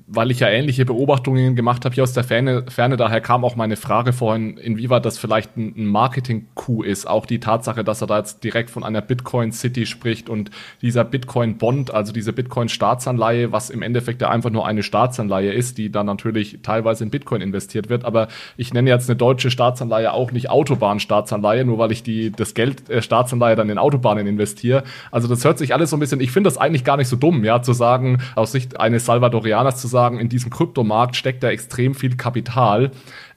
weil 0.06 0.32
ich 0.32 0.42
ja 0.42 0.50
ähnliche 0.50 0.84
Beobachtungen 0.84 1.56
gemacht 1.56 1.86
habe 1.86 1.96
hier 1.96 2.04
aus 2.04 2.12
der 2.12 2.26
Ferne, 2.26 2.66
Ferne, 2.68 2.98
daher 2.98 3.22
kam 3.22 3.46
auch 3.46 3.56
meine 3.56 3.78
Frage 3.78 4.12
vorhin, 4.12 4.58
inwieweit 4.58 5.06
das 5.06 5.18
vielleicht 5.18 5.56
ein, 5.56 5.86
Marketing-Coup 5.86 6.84
ist. 6.84 7.08
Auch 7.08 7.26
die 7.26 7.40
Tatsache, 7.40 7.86
dass 7.86 8.02
er 8.02 8.08
da 8.08 8.18
jetzt 8.18 8.44
direkt 8.44 8.70
von 8.70 8.84
einer 8.84 9.02
Bitcoin-City 9.02 9.86
spricht 9.86 10.30
und 10.30 10.52
dieser 10.82 11.06
Bitcoin-Bond, 11.06 11.94
also 11.94 12.12
diese 12.12 12.34
Bitcoin-Staatsanleihe, 12.34 13.54
was 13.54 13.70
im 13.70 13.82
Endeffekt 13.82 14.22
ja 14.22 14.30
einfach 14.30 14.50
nur 14.50 14.68
eine 14.68 14.84
Staatsanleihe 14.84 15.54
ist, 15.54 15.78
die 15.78 15.90
dann 15.90 16.06
natürlich 16.06 16.60
teilweise 16.64 17.06
in 17.06 17.10
Bitcoin 17.10 17.40
investiert 17.40 17.88
wird. 17.88 18.04
Aber 18.04 18.28
ich 18.58 18.74
nenne 18.74 18.90
jetzt 18.90 19.10
eine 19.10 19.16
deutsche 19.16 19.52
Staatsanleihe 19.52 20.12
auch 20.12 20.34
nicht 20.34 20.50
Autobahn-Staatsanleihe, 20.50 21.64
nur 21.64 21.78
weil 21.78 21.94
ich 21.94 22.04
die, 22.04 22.32
das 22.32 22.54
Geld 22.54 22.90
äh, 22.90 23.02
Staatsanleihe 23.02 23.56
dann 23.56 23.70
in 23.70 23.78
Autobahnen 23.78 24.28
investiere. 24.28 24.84
Also 25.12 25.30
das 25.30 25.46
hört 25.46 25.58
sich 25.58 25.74
alles 25.74 25.92
so 25.92 25.96
ein 25.96 26.02
bisschen, 26.02 26.20
ich 26.20 26.32
finde 26.32 26.50
das 26.50 26.58
eigentlich 26.58 26.84
gar 26.84 26.98
nicht 26.98 27.08
so 27.08 27.16
dumm, 27.16 27.46
ja, 27.46 27.62
zu 27.62 27.72
sagen, 27.72 28.18
aus 28.36 28.52
Sicht 28.52 28.78
eines 28.80 29.06
Salvadorianers, 29.06 29.61
anders 29.62 29.82
zu 29.82 29.88
sagen, 29.88 30.20
in 30.20 30.30
diesem 30.30 30.52
Kryptomarkt 30.52 31.16
steckt 31.16 31.44
da 31.44 31.50
extrem 31.50 31.96
viel 31.96 32.18
Kapital 32.18 32.92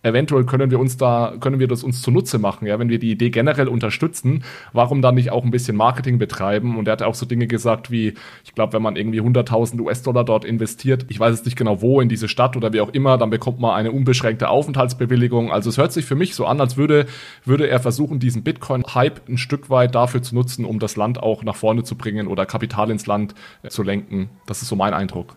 eventuell 0.05 0.45
können 0.45 0.71
wir 0.71 0.79
uns 0.79 0.97
da, 0.97 1.35
können 1.41 1.59
wir 1.59 1.67
das 1.67 1.83
uns 1.83 2.03
zunutze 2.03 2.39
machen, 2.39 2.67
ja, 2.67 2.79
wenn 2.79 2.91
wir 2.91 2.99
die 2.99 3.11
Idee 3.11 3.31
generell 3.31 3.69
unterstützen, 3.69 4.45
warum 4.73 5.03
dann 5.03 5.15
nicht 5.15 5.33
auch 5.33 5.45
ein 5.45 5.51
bisschen 5.51 5.77
Marketing 5.77 6.19
betreiben? 6.19 6.77
Und 6.77 6.87
er 6.87 6.93
hat 6.93 7.03
auch 7.03 7.15
so 7.15 7.27
Dinge 7.27 7.47
gesagt 7.47 7.91
wie, 7.91 8.15
ich 8.45 8.55
glaube, 8.55 8.75
wenn 8.75 8.83
man 8.83 8.97
irgendwie 8.97 9.21
100.000 9.21 9.81
US-Dollar 9.81 10.25
dort 10.25 10.45
investiert, 10.45 11.07
ich 11.09 11.19
weiß 11.19 11.35
jetzt 11.35 11.47
nicht 11.47 11.57
genau 11.57 11.81
wo, 11.81 12.01
in 12.01 12.09
diese 12.09 12.29
Stadt 12.29 12.57
oder 12.57 12.73
wie 12.73 12.81
auch 12.83 12.91
immer, 12.91 13.17
dann 13.17 13.31
bekommt 13.31 13.59
man 13.59 13.75
eine 13.75 13.91
unbeschränkte 13.91 14.49
Aufenthaltsbewilligung. 14.51 15.51
Also 15.51 15.71
es 15.71 15.79
hört 15.79 15.93
sich 15.93 16.05
für 16.05 16.15
mich 16.15 16.35
so 16.35 16.45
an, 16.45 16.61
als 16.61 16.77
würde, 16.77 17.07
würde 17.45 17.67
er 17.67 17.81
versuchen, 17.81 18.21
diesen 18.21 18.45
Bitcoin-Hype 18.45 19.29
ein 19.29 19.39
Stück 19.39 19.71
weit 19.71 19.95
dafür 19.95 20.23
zu 20.23 20.35
nutzen, 20.35 20.67
um 20.67 20.79
das 20.79 20.97
Land 20.97 21.23
auch 21.23 21.43
nach 21.43 21.57
vorne 21.57 21.83
zu 21.83 21.97
bringen 21.97 22.29
oder 22.29 22.45
Kapital 22.45 22.91
ins 22.91 23.07
Land 23.07 23.35
zu 23.69 23.83
lenken. 23.83 24.29
Das 24.47 24.61
ist 24.61 24.69
so 24.69 24.77
mein 24.77 24.93
Eindruck. 24.93 25.37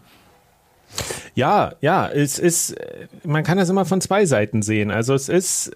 Ja, 1.35 1.73
ja, 1.81 2.09
es 2.09 2.39
ist, 2.39 2.75
man 3.23 3.43
kann 3.43 3.57
das 3.57 3.69
immer 3.69 3.85
von 3.85 4.01
zwei 4.01 4.25
Seiten 4.25 4.61
sehen. 4.63 4.89
Also 4.89 5.13
es 5.13 5.29
ist, 5.29 5.71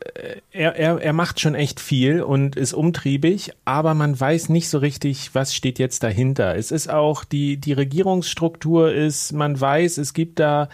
er, 0.52 0.76
er, 0.76 1.02
er 1.02 1.14
macht 1.14 1.40
schon 1.40 1.56
echt 1.56 1.80
viel 1.80 2.22
und 2.22 2.56
ist 2.56 2.74
umtriebig, 2.74 3.52
aber 3.66 3.94
man 3.94 4.20
weiß 4.20 4.50
nicht 4.50 4.70
so 4.70 4.78
richtig, 4.78 5.34
was 5.34 5.56
steht 5.56 5.80
jetzt 5.80 6.04
dahinter. 6.04 6.56
Es 6.56 6.72
ist 6.72 6.90
auch, 6.90 7.24
die, 7.24 7.58
die 7.58 7.74
Regierungsstruktur 7.74 8.94
ist, 8.94 9.32
man 9.34 9.60
weiß, 9.60 9.98
es 9.98 10.14
gibt 10.14 10.40
da 10.40 10.70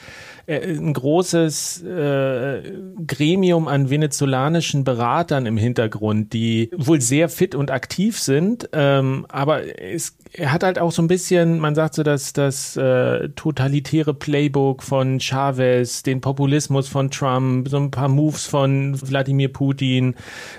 äh, 0.47 0.75
ein 0.75 0.93
großes 0.93 1.83
äh, 1.83 2.73
Gremium 3.05 3.67
an 3.67 3.89
venezolanischen 3.89 4.83
Beratern 4.83 5.45
im 5.45 5.57
Hintergrund, 5.57 6.33
die 6.33 6.69
wohl 6.75 7.01
sehr 7.01 7.29
fit 7.29 7.53
und 7.53 7.71
aktiv 7.71 8.19
sind, 8.19 8.69
ähm, 8.73 9.25
aber 9.29 9.81
es, 9.81 10.17
er 10.33 10.51
hat 10.51 10.63
halt 10.63 10.79
auch 10.79 10.91
so 10.91 11.01
ein 11.01 11.07
bisschen, 11.07 11.59
man 11.59 11.75
sagt 11.75 11.95
so, 11.95 12.03
dass 12.03 12.33
das 12.33 12.77
äh, 12.77 13.29
totalitäre 13.29 14.13
Playbook 14.13 14.83
von 14.83 15.19
Chavez, 15.19 16.03
den 16.03 16.21
Populismus 16.21 16.87
von 16.87 17.11
Trump, 17.11 17.69
so 17.69 17.77
ein 17.77 17.91
paar 17.91 18.09
Moves 18.09 18.45
von 18.45 18.95
Wladimir 19.37 19.53
Putin, 19.53 20.15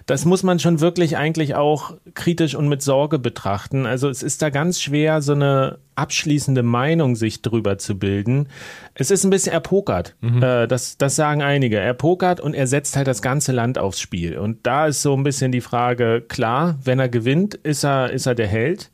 das 0.06 0.24
muss 0.24 0.42
man 0.42 0.58
schon 0.58 0.80
wirklich 0.80 1.16
eigentlich 1.16 1.54
auch 1.54 1.94
kritisch 2.14 2.54
und 2.54 2.68
mit 2.68 2.82
Sorge 2.82 3.18
betrachten. 3.18 3.86
Also 3.86 4.08
es 4.08 4.22
ist 4.22 4.40
da 4.42 4.50
ganz 4.50 4.80
schwer, 4.80 5.20
so 5.20 5.32
eine 5.32 5.78
abschließende 5.96 6.62
Meinung 6.62 7.16
sich 7.16 7.42
drüber 7.42 7.76
zu 7.78 7.98
bilden. 7.98 8.48
Es 8.94 9.10
ist 9.10 9.24
ein 9.24 9.30
bisschen, 9.30 9.52
er 9.52 9.60
pokert. 9.60 10.14
Mhm. 10.20 10.42
Äh, 10.42 10.66
das, 10.68 10.96
das 10.96 11.16
sagen 11.16 11.42
einige. 11.42 11.78
Er 11.78 11.94
pokert 11.94 12.40
und 12.40 12.54
er 12.54 12.68
setzt 12.68 12.96
halt 12.96 13.08
das 13.08 13.20
ganze 13.20 13.52
Land 13.52 13.78
aufs 13.78 14.00
Spiel. 14.00 14.38
Und 14.38 14.64
da 14.64 14.86
ist 14.86 15.02
so 15.02 15.16
ein 15.16 15.24
bisschen 15.24 15.50
die 15.50 15.60
Frage, 15.60 16.24
klar, 16.26 16.78
wenn 16.84 17.00
er 17.00 17.08
gewinnt, 17.08 17.54
ist 17.54 17.84
er, 17.84 18.10
ist 18.12 18.26
er 18.26 18.36
der 18.36 18.46
Held. 18.46 18.90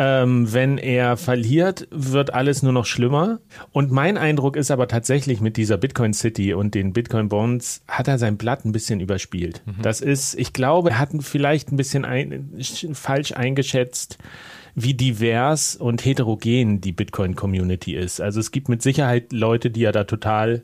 Ähm, 0.00 0.52
wenn 0.52 0.78
er 0.78 1.16
verliert, 1.16 1.88
wird 1.90 2.32
alles 2.32 2.62
nur 2.62 2.72
noch 2.72 2.86
schlimmer. 2.86 3.40
Und 3.72 3.90
mein 3.90 4.16
Eindruck 4.16 4.54
ist 4.56 4.70
aber 4.70 4.86
tatsächlich 4.86 5.40
mit 5.40 5.56
dieser 5.56 5.76
Bitcoin 5.76 6.14
City 6.14 6.54
und 6.54 6.76
den 6.76 6.92
Bitcoin 6.92 7.28
Bonds 7.28 7.82
hat 7.88 8.06
er 8.06 8.16
sein 8.16 8.36
Blatt 8.36 8.64
ein 8.64 8.70
bisschen 8.70 9.00
überspielt. 9.00 9.60
Mhm. 9.66 9.82
Das 9.82 10.00
ist, 10.00 10.38
ich 10.38 10.52
glaube, 10.52 10.90
er 10.90 10.98
hat 11.00 11.10
vielleicht 11.20 11.72
ein 11.72 11.76
bisschen 11.76 12.04
ein, 12.04 12.62
falsch 12.92 13.32
eingeschätzt, 13.32 14.18
wie 14.76 14.94
divers 14.94 15.74
und 15.74 16.04
heterogen 16.04 16.80
die 16.80 16.92
Bitcoin-Community 16.92 17.96
ist. 17.96 18.20
Also 18.20 18.38
es 18.38 18.52
gibt 18.52 18.68
mit 18.68 18.82
Sicherheit 18.82 19.32
Leute, 19.32 19.70
die 19.70 19.82
er 19.82 19.90
da 19.92 20.04
total 20.04 20.62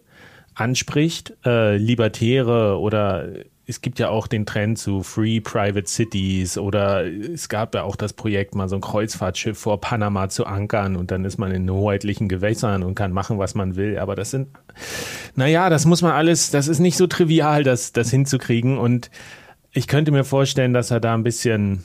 anspricht, 0.55 1.35
äh, 1.45 1.77
Libertäre 1.77 2.79
oder 2.79 3.27
es 3.67 3.81
gibt 3.81 3.99
ja 3.99 4.11
auch 4.11 4.27
den 4.27 4.45
Trend 4.45 4.79
zu 4.79 5.03
Free 5.03 5.41
Private 5.41 5.87
Cities 5.87 6.59
oder 6.59 7.07
es 7.07 7.49
gab 7.49 7.75
ja 7.75 7.83
auch 7.83 7.97
das 7.97 8.13
Projekt, 8.13 8.55
mal 8.55 8.69
so 8.69 8.77
ein 8.77 8.83
Kreuzfahrtschiff 8.83 9.59
vor 9.59 9.81
Panama 9.81 10.29
zu 10.29 10.47
ankern 10.47 10.97
und 10.97 11.11
dann 11.11 11.25
ist 11.25 11.39
man 11.39 11.51
in 11.51 11.71
hoheitlichen 11.71 12.29
Gewässern 12.29 12.83
und 12.83 12.95
kann 12.95 13.13
machen, 13.13 13.39
was 13.39 13.55
man 13.55 13.77
will. 13.77 13.99
Aber 13.99 14.17
das 14.17 14.31
sind, 14.31 14.49
naja, 15.35 15.71
das 15.71 15.87
muss 15.87 16.03
man 16.03 16.13
alles, 16.13 16.51
das 16.51 16.69
ist 16.69 16.79
nicht 16.79 16.97
so 16.97 17.07
trivial, 17.07 17.63
das, 17.63 17.93
das 17.93 18.11
hinzukriegen 18.11 18.79
und 18.79 19.11
ich 19.73 19.89
könnte 19.89 20.13
mir 20.13 20.25
vorstellen, 20.25 20.75
dass 20.75 20.91
er 20.91 21.01
da 21.01 21.15
ein 21.15 21.25
bisschen 21.25 21.85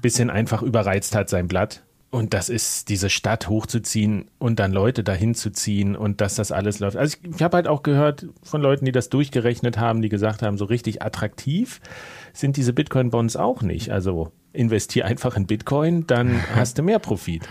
bisschen 0.00 0.30
einfach 0.30 0.62
überreizt 0.62 1.14
hat, 1.14 1.28
sein 1.28 1.48
Blatt. 1.48 1.82
Und 2.10 2.34
das 2.34 2.48
ist, 2.48 2.88
diese 2.88 3.10
Stadt 3.10 3.48
hochzuziehen 3.48 4.30
und 4.38 4.58
dann 4.58 4.72
Leute 4.72 5.02
dahin 5.02 5.34
zu 5.34 5.50
ziehen 5.50 5.96
und 5.96 6.20
dass 6.20 6.36
das 6.36 6.52
alles 6.52 6.78
läuft. 6.78 6.96
Also 6.96 7.16
ich, 7.20 7.34
ich 7.34 7.42
habe 7.42 7.56
halt 7.56 7.66
auch 7.66 7.82
gehört 7.82 8.26
von 8.42 8.62
Leuten, 8.62 8.84
die 8.84 8.92
das 8.92 9.10
durchgerechnet 9.10 9.76
haben, 9.78 10.02
die 10.02 10.08
gesagt 10.08 10.42
haben, 10.42 10.56
so 10.56 10.64
richtig 10.66 11.02
attraktiv 11.02 11.80
sind 12.32 12.56
diese 12.56 12.72
Bitcoin-Bonds 12.72 13.36
auch 13.36 13.62
nicht. 13.62 13.90
Also 13.90 14.32
investier 14.52 15.04
einfach 15.04 15.36
in 15.36 15.46
Bitcoin, 15.46 16.06
dann 16.06 16.42
hast 16.54 16.78
du 16.78 16.82
mehr 16.82 17.00
Profit. 17.00 17.46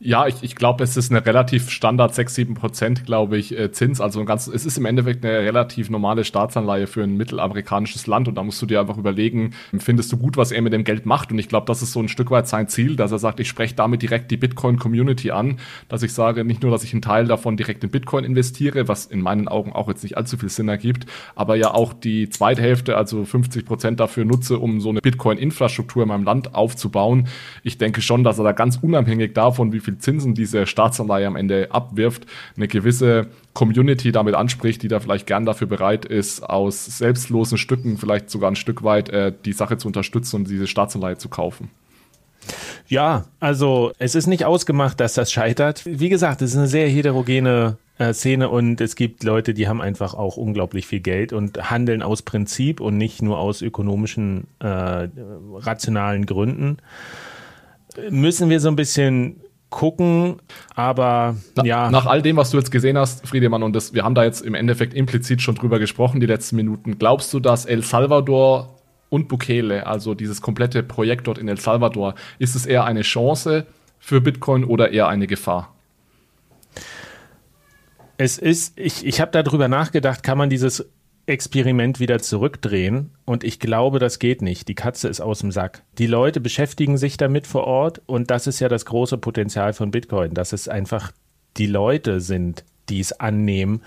Ja, 0.00 0.28
ich, 0.28 0.36
ich 0.42 0.54
glaube, 0.54 0.84
es 0.84 0.96
ist 0.96 1.10
eine 1.10 1.26
relativ 1.26 1.70
Standard 1.70 2.14
6, 2.14 2.32
7 2.32 2.54
Prozent, 2.54 3.04
glaube 3.04 3.36
ich, 3.36 3.58
äh, 3.58 3.72
Zins. 3.72 4.00
Also 4.00 4.20
ein 4.20 4.26
ganz, 4.26 4.46
es 4.46 4.64
ist 4.64 4.78
im 4.78 4.84
Endeffekt 4.84 5.24
eine 5.24 5.40
relativ 5.40 5.90
normale 5.90 6.22
Staatsanleihe 6.22 6.86
für 6.86 7.02
ein 7.02 7.16
mittelamerikanisches 7.16 8.06
Land 8.06 8.28
und 8.28 8.36
da 8.36 8.44
musst 8.44 8.62
du 8.62 8.66
dir 8.66 8.78
einfach 8.78 8.96
überlegen, 8.96 9.54
findest 9.76 10.12
du 10.12 10.16
gut, 10.16 10.36
was 10.36 10.52
er 10.52 10.62
mit 10.62 10.72
dem 10.72 10.84
Geld 10.84 11.04
macht? 11.04 11.32
Und 11.32 11.40
ich 11.40 11.48
glaube, 11.48 11.66
das 11.66 11.82
ist 11.82 11.92
so 11.92 11.98
ein 11.98 12.08
Stück 12.08 12.30
weit 12.30 12.46
sein 12.46 12.68
Ziel, 12.68 12.94
dass 12.94 13.10
er 13.10 13.18
sagt, 13.18 13.40
ich 13.40 13.48
spreche 13.48 13.74
damit 13.74 14.00
direkt 14.00 14.30
die 14.30 14.36
Bitcoin-Community 14.36 15.32
an, 15.32 15.58
dass 15.88 16.04
ich 16.04 16.12
sage, 16.12 16.44
nicht 16.44 16.62
nur, 16.62 16.70
dass 16.70 16.84
ich 16.84 16.92
einen 16.92 17.02
Teil 17.02 17.26
davon 17.26 17.56
direkt 17.56 17.82
in 17.82 17.90
Bitcoin 17.90 18.22
investiere, 18.22 18.86
was 18.86 19.04
in 19.04 19.20
meinen 19.20 19.48
Augen 19.48 19.72
auch 19.72 19.88
jetzt 19.88 20.04
nicht 20.04 20.16
allzu 20.16 20.36
viel 20.36 20.48
Sinn 20.48 20.68
ergibt, 20.68 21.06
aber 21.34 21.56
ja 21.56 21.74
auch 21.74 21.92
die 21.92 22.28
zweite 22.28 22.62
Hälfte, 22.62 22.96
also 22.96 23.24
50 23.24 23.66
Prozent 23.66 23.98
dafür 23.98 24.24
nutze, 24.24 24.60
um 24.60 24.80
so 24.80 24.90
eine 24.90 25.00
Bitcoin-Infrastruktur 25.00 26.04
in 26.04 26.08
meinem 26.08 26.24
Land 26.24 26.54
aufzubauen. 26.54 27.26
Ich 27.64 27.78
denke 27.78 28.00
schon, 28.00 28.22
dass 28.22 28.38
er 28.38 28.44
da 28.44 28.52
ganz 28.52 28.78
unabhängig 28.80 29.34
davon, 29.34 29.72
wie 29.72 29.80
viel 29.87 29.87
viel 29.88 29.98
Zinsen 29.98 30.34
diese 30.34 30.66
Staatsanleihe 30.66 31.26
am 31.26 31.36
Ende 31.36 31.68
abwirft, 31.70 32.26
eine 32.56 32.68
gewisse 32.68 33.28
Community 33.54 34.12
damit 34.12 34.34
anspricht, 34.34 34.82
die 34.82 34.88
da 34.88 35.00
vielleicht 35.00 35.26
gern 35.26 35.46
dafür 35.46 35.66
bereit 35.66 36.04
ist, 36.04 36.42
aus 36.42 36.84
selbstlosen 36.84 37.58
Stücken 37.58 37.96
vielleicht 37.96 38.30
sogar 38.30 38.50
ein 38.50 38.56
Stück 38.56 38.84
weit 38.84 39.08
äh, 39.08 39.32
die 39.44 39.52
Sache 39.52 39.78
zu 39.78 39.88
unterstützen 39.88 40.36
und 40.36 40.50
diese 40.50 40.66
Staatsanleihe 40.66 41.16
zu 41.16 41.28
kaufen. 41.28 41.70
Ja, 42.86 43.26
also 43.40 43.92
es 43.98 44.14
ist 44.14 44.26
nicht 44.26 44.44
ausgemacht, 44.44 45.00
dass 45.00 45.14
das 45.14 45.30
scheitert. 45.30 45.82
Wie 45.84 46.08
gesagt, 46.08 46.40
es 46.40 46.52
ist 46.52 46.56
eine 46.56 46.68
sehr 46.68 46.88
heterogene 46.88 47.76
äh, 47.98 48.14
Szene 48.14 48.48
und 48.48 48.80
es 48.80 48.96
gibt 48.96 49.24
Leute, 49.24 49.52
die 49.52 49.68
haben 49.68 49.82
einfach 49.82 50.14
auch 50.14 50.36
unglaublich 50.36 50.86
viel 50.86 51.00
Geld 51.00 51.32
und 51.32 51.70
handeln 51.70 52.02
aus 52.02 52.22
Prinzip 52.22 52.80
und 52.80 52.96
nicht 52.96 53.20
nur 53.22 53.38
aus 53.38 53.60
ökonomischen, 53.60 54.46
äh, 54.60 55.08
rationalen 55.54 56.24
Gründen. 56.24 56.78
Müssen 58.10 58.48
wir 58.48 58.60
so 58.60 58.68
ein 58.68 58.76
bisschen 58.76 59.40
gucken, 59.70 60.36
aber 60.74 61.36
Na, 61.56 61.64
ja. 61.64 61.90
Nach 61.90 62.06
all 62.06 62.22
dem, 62.22 62.36
was 62.36 62.50
du 62.50 62.56
jetzt 62.56 62.70
gesehen 62.70 62.96
hast, 62.96 63.26
Friedemann, 63.26 63.62
und 63.62 63.74
das, 63.74 63.92
wir 63.92 64.04
haben 64.04 64.14
da 64.14 64.24
jetzt 64.24 64.40
im 64.40 64.54
Endeffekt 64.54 64.94
implizit 64.94 65.42
schon 65.42 65.54
drüber 65.54 65.78
gesprochen, 65.78 66.20
die 66.20 66.26
letzten 66.26 66.56
Minuten, 66.56 66.98
glaubst 66.98 67.32
du, 67.34 67.40
dass 67.40 67.66
El 67.66 67.82
Salvador 67.82 68.78
und 69.10 69.28
Bukele, 69.28 69.86
also 69.86 70.14
dieses 70.14 70.40
komplette 70.40 70.82
Projekt 70.82 71.26
dort 71.26 71.38
in 71.38 71.48
El 71.48 71.58
Salvador, 71.58 72.14
ist 72.38 72.54
es 72.56 72.66
eher 72.66 72.84
eine 72.84 73.02
Chance 73.02 73.66
für 73.98 74.20
Bitcoin 74.20 74.64
oder 74.64 74.90
eher 74.90 75.08
eine 75.08 75.26
Gefahr? 75.26 75.74
Es 78.16 78.38
ist, 78.38 78.78
ich, 78.78 79.06
ich 79.06 79.20
habe 79.20 79.30
darüber 79.30 79.68
nachgedacht, 79.68 80.22
kann 80.22 80.38
man 80.38 80.50
dieses 80.50 80.86
Experiment 81.28 82.00
wieder 82.00 82.18
zurückdrehen. 82.18 83.10
Und 83.24 83.44
ich 83.44 83.60
glaube, 83.60 83.98
das 83.98 84.18
geht 84.18 84.42
nicht. 84.42 84.68
Die 84.68 84.74
Katze 84.74 85.08
ist 85.08 85.20
aus 85.20 85.40
dem 85.40 85.52
Sack. 85.52 85.82
Die 85.98 86.06
Leute 86.06 86.40
beschäftigen 86.40 86.96
sich 86.96 87.16
damit 87.16 87.46
vor 87.46 87.64
Ort. 87.64 88.02
Und 88.06 88.30
das 88.30 88.46
ist 88.46 88.60
ja 88.60 88.68
das 88.68 88.84
große 88.86 89.18
Potenzial 89.18 89.72
von 89.72 89.90
Bitcoin, 89.90 90.34
dass 90.34 90.52
es 90.52 90.68
einfach 90.68 91.12
die 91.56 91.66
Leute 91.66 92.20
sind, 92.20 92.64
die 92.88 93.00
es 93.00 93.12
annehmen. 93.12 93.82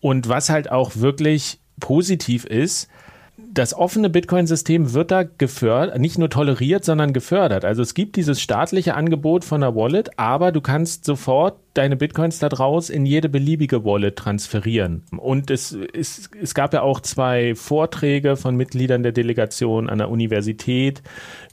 Und 0.00 0.28
was 0.28 0.50
halt 0.50 0.70
auch 0.70 0.96
wirklich 0.96 1.58
positiv 1.80 2.44
ist, 2.44 2.88
das 3.36 3.74
offene 3.74 4.10
Bitcoin-System 4.10 4.92
wird 4.92 5.10
da 5.10 5.22
gefördert, 5.22 5.98
nicht 5.98 6.18
nur 6.18 6.30
toleriert, 6.30 6.84
sondern 6.84 7.12
gefördert. 7.12 7.64
Also 7.64 7.82
es 7.82 7.94
gibt 7.94 8.16
dieses 8.16 8.40
staatliche 8.40 8.94
Angebot 8.94 9.44
von 9.44 9.60
der 9.60 9.74
Wallet, 9.74 10.18
aber 10.18 10.52
du 10.52 10.60
kannst 10.60 11.04
sofort 11.04 11.56
deine 11.74 11.96
Bitcoins 11.96 12.38
da 12.38 12.48
draus 12.48 12.88
in 12.88 13.04
jede 13.04 13.28
beliebige 13.28 13.84
Wallet 13.84 14.16
transferieren. 14.16 15.02
Und 15.16 15.50
es, 15.50 15.76
es, 15.92 16.30
es 16.40 16.54
gab 16.54 16.72
ja 16.72 16.82
auch 16.82 17.00
zwei 17.00 17.54
Vorträge 17.54 18.36
von 18.36 18.56
Mitgliedern 18.56 19.02
der 19.02 19.12
Delegation 19.12 19.90
an 19.90 19.98
der 19.98 20.08
Universität 20.08 21.02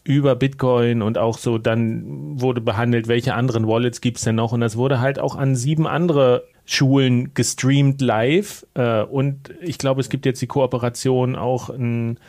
über 0.03 0.35
Bitcoin 0.35 1.01
und 1.01 1.17
auch 1.17 1.37
so 1.37 1.57
dann 1.57 2.39
wurde 2.39 2.61
behandelt, 2.61 3.07
welche 3.07 3.33
anderen 3.33 3.67
Wallets 3.67 4.01
gibt 4.01 4.17
es 4.17 4.23
denn 4.23 4.35
noch. 4.35 4.51
Und 4.51 4.61
das 4.61 4.77
wurde 4.77 4.99
halt 4.99 5.19
auch 5.19 5.35
an 5.35 5.55
sieben 5.55 5.87
andere 5.87 6.47
Schulen 6.65 7.33
gestreamt 7.33 8.01
live. 8.01 8.65
Äh, 8.75 9.01
und 9.01 9.53
ich 9.61 9.77
glaube, 9.77 10.01
es 10.01 10.09
gibt 10.09 10.25
jetzt 10.25 10.41
die 10.41 10.47
Kooperation 10.47 11.35
auch 11.35 11.69
ein, 11.69 12.19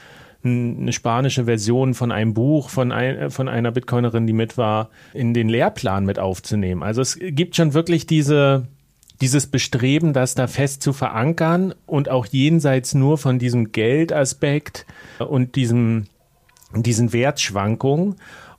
eine 0.44 0.92
spanische 0.92 1.44
Version 1.44 1.94
von 1.94 2.10
einem 2.10 2.34
Buch 2.34 2.68
von, 2.68 2.92
ein, 2.92 3.30
von 3.30 3.48
einer 3.48 3.70
Bitcoinerin, 3.70 4.26
die 4.26 4.32
mit 4.32 4.58
war, 4.58 4.90
in 5.14 5.34
den 5.34 5.48
Lehrplan 5.48 6.04
mit 6.04 6.18
aufzunehmen. 6.18 6.82
Also 6.82 7.00
es 7.00 7.18
gibt 7.20 7.56
schon 7.56 7.74
wirklich 7.74 8.06
diese, 8.06 8.66
dieses 9.20 9.46
Bestreben, 9.46 10.12
das 10.12 10.34
da 10.34 10.46
fest 10.48 10.82
zu 10.82 10.92
verankern 10.92 11.74
und 11.86 12.08
auch 12.08 12.26
jenseits 12.26 12.94
nur 12.94 13.18
von 13.18 13.38
diesem 13.38 13.72
Geldaspekt 13.72 14.84
und 15.18 15.54
diesem, 15.54 16.06
diesen 16.74 17.12
Wertschwankungen. 17.12 18.16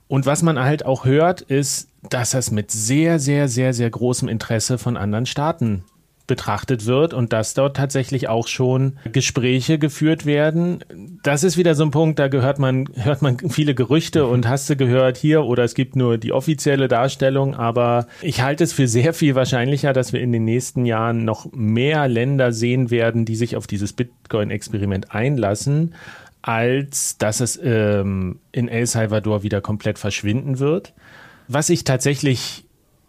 Und 0.08 0.26
was 0.26 0.42
man 0.42 0.58
halt 0.58 0.86
auch 0.86 1.04
hört, 1.04 1.42
ist, 1.42 1.88
dass 2.08 2.30
das 2.30 2.50
mit 2.50 2.70
sehr, 2.70 3.18
sehr, 3.18 3.48
sehr, 3.48 3.74
sehr 3.74 3.90
großem 3.90 4.28
Interesse 4.28 4.78
von 4.78 4.96
anderen 4.96 5.26
Staaten 5.26 5.84
betrachtet 6.26 6.86
wird 6.86 7.12
und 7.12 7.32
dass 7.32 7.54
dort 7.54 7.76
tatsächlich 7.76 8.28
auch 8.28 8.48
schon 8.48 8.98
Gespräche 9.12 9.78
geführt 9.78 10.24
werden. 10.24 10.82
Das 11.22 11.44
ist 11.44 11.56
wieder 11.56 11.74
so 11.74 11.84
ein 11.84 11.90
Punkt, 11.90 12.18
da 12.18 12.28
gehört 12.28 12.58
man, 12.58 12.88
hört 12.94 13.20
man 13.20 13.38
viele 13.50 13.74
Gerüchte 13.74 14.26
und 14.26 14.48
hast 14.48 14.70
du 14.70 14.76
gehört 14.76 15.18
hier 15.18 15.44
oder 15.44 15.64
es 15.64 15.74
gibt 15.74 15.96
nur 15.96 16.16
die 16.16 16.32
offizielle 16.32 16.88
Darstellung, 16.88 17.54
aber 17.54 18.06
ich 18.22 18.42
halte 18.42 18.64
es 18.64 18.72
für 18.72 18.88
sehr 18.88 19.12
viel 19.12 19.34
wahrscheinlicher, 19.34 19.92
dass 19.92 20.12
wir 20.12 20.20
in 20.20 20.32
den 20.32 20.44
nächsten 20.44 20.86
Jahren 20.86 21.24
noch 21.24 21.52
mehr 21.52 22.08
Länder 22.08 22.52
sehen 22.52 22.90
werden, 22.90 23.24
die 23.24 23.36
sich 23.36 23.56
auf 23.56 23.66
dieses 23.66 23.92
Bitcoin-Experiment 23.92 25.14
einlassen, 25.14 25.94
als 26.40 27.18
dass 27.18 27.40
es 27.40 27.58
ähm, 27.62 28.38
in 28.52 28.68
El 28.68 28.86
Salvador 28.86 29.42
wieder 29.42 29.60
komplett 29.60 29.98
verschwinden 29.98 30.58
wird. 30.58 30.94
Was 31.48 31.68
ich 31.68 31.84
tatsächlich 31.84 32.64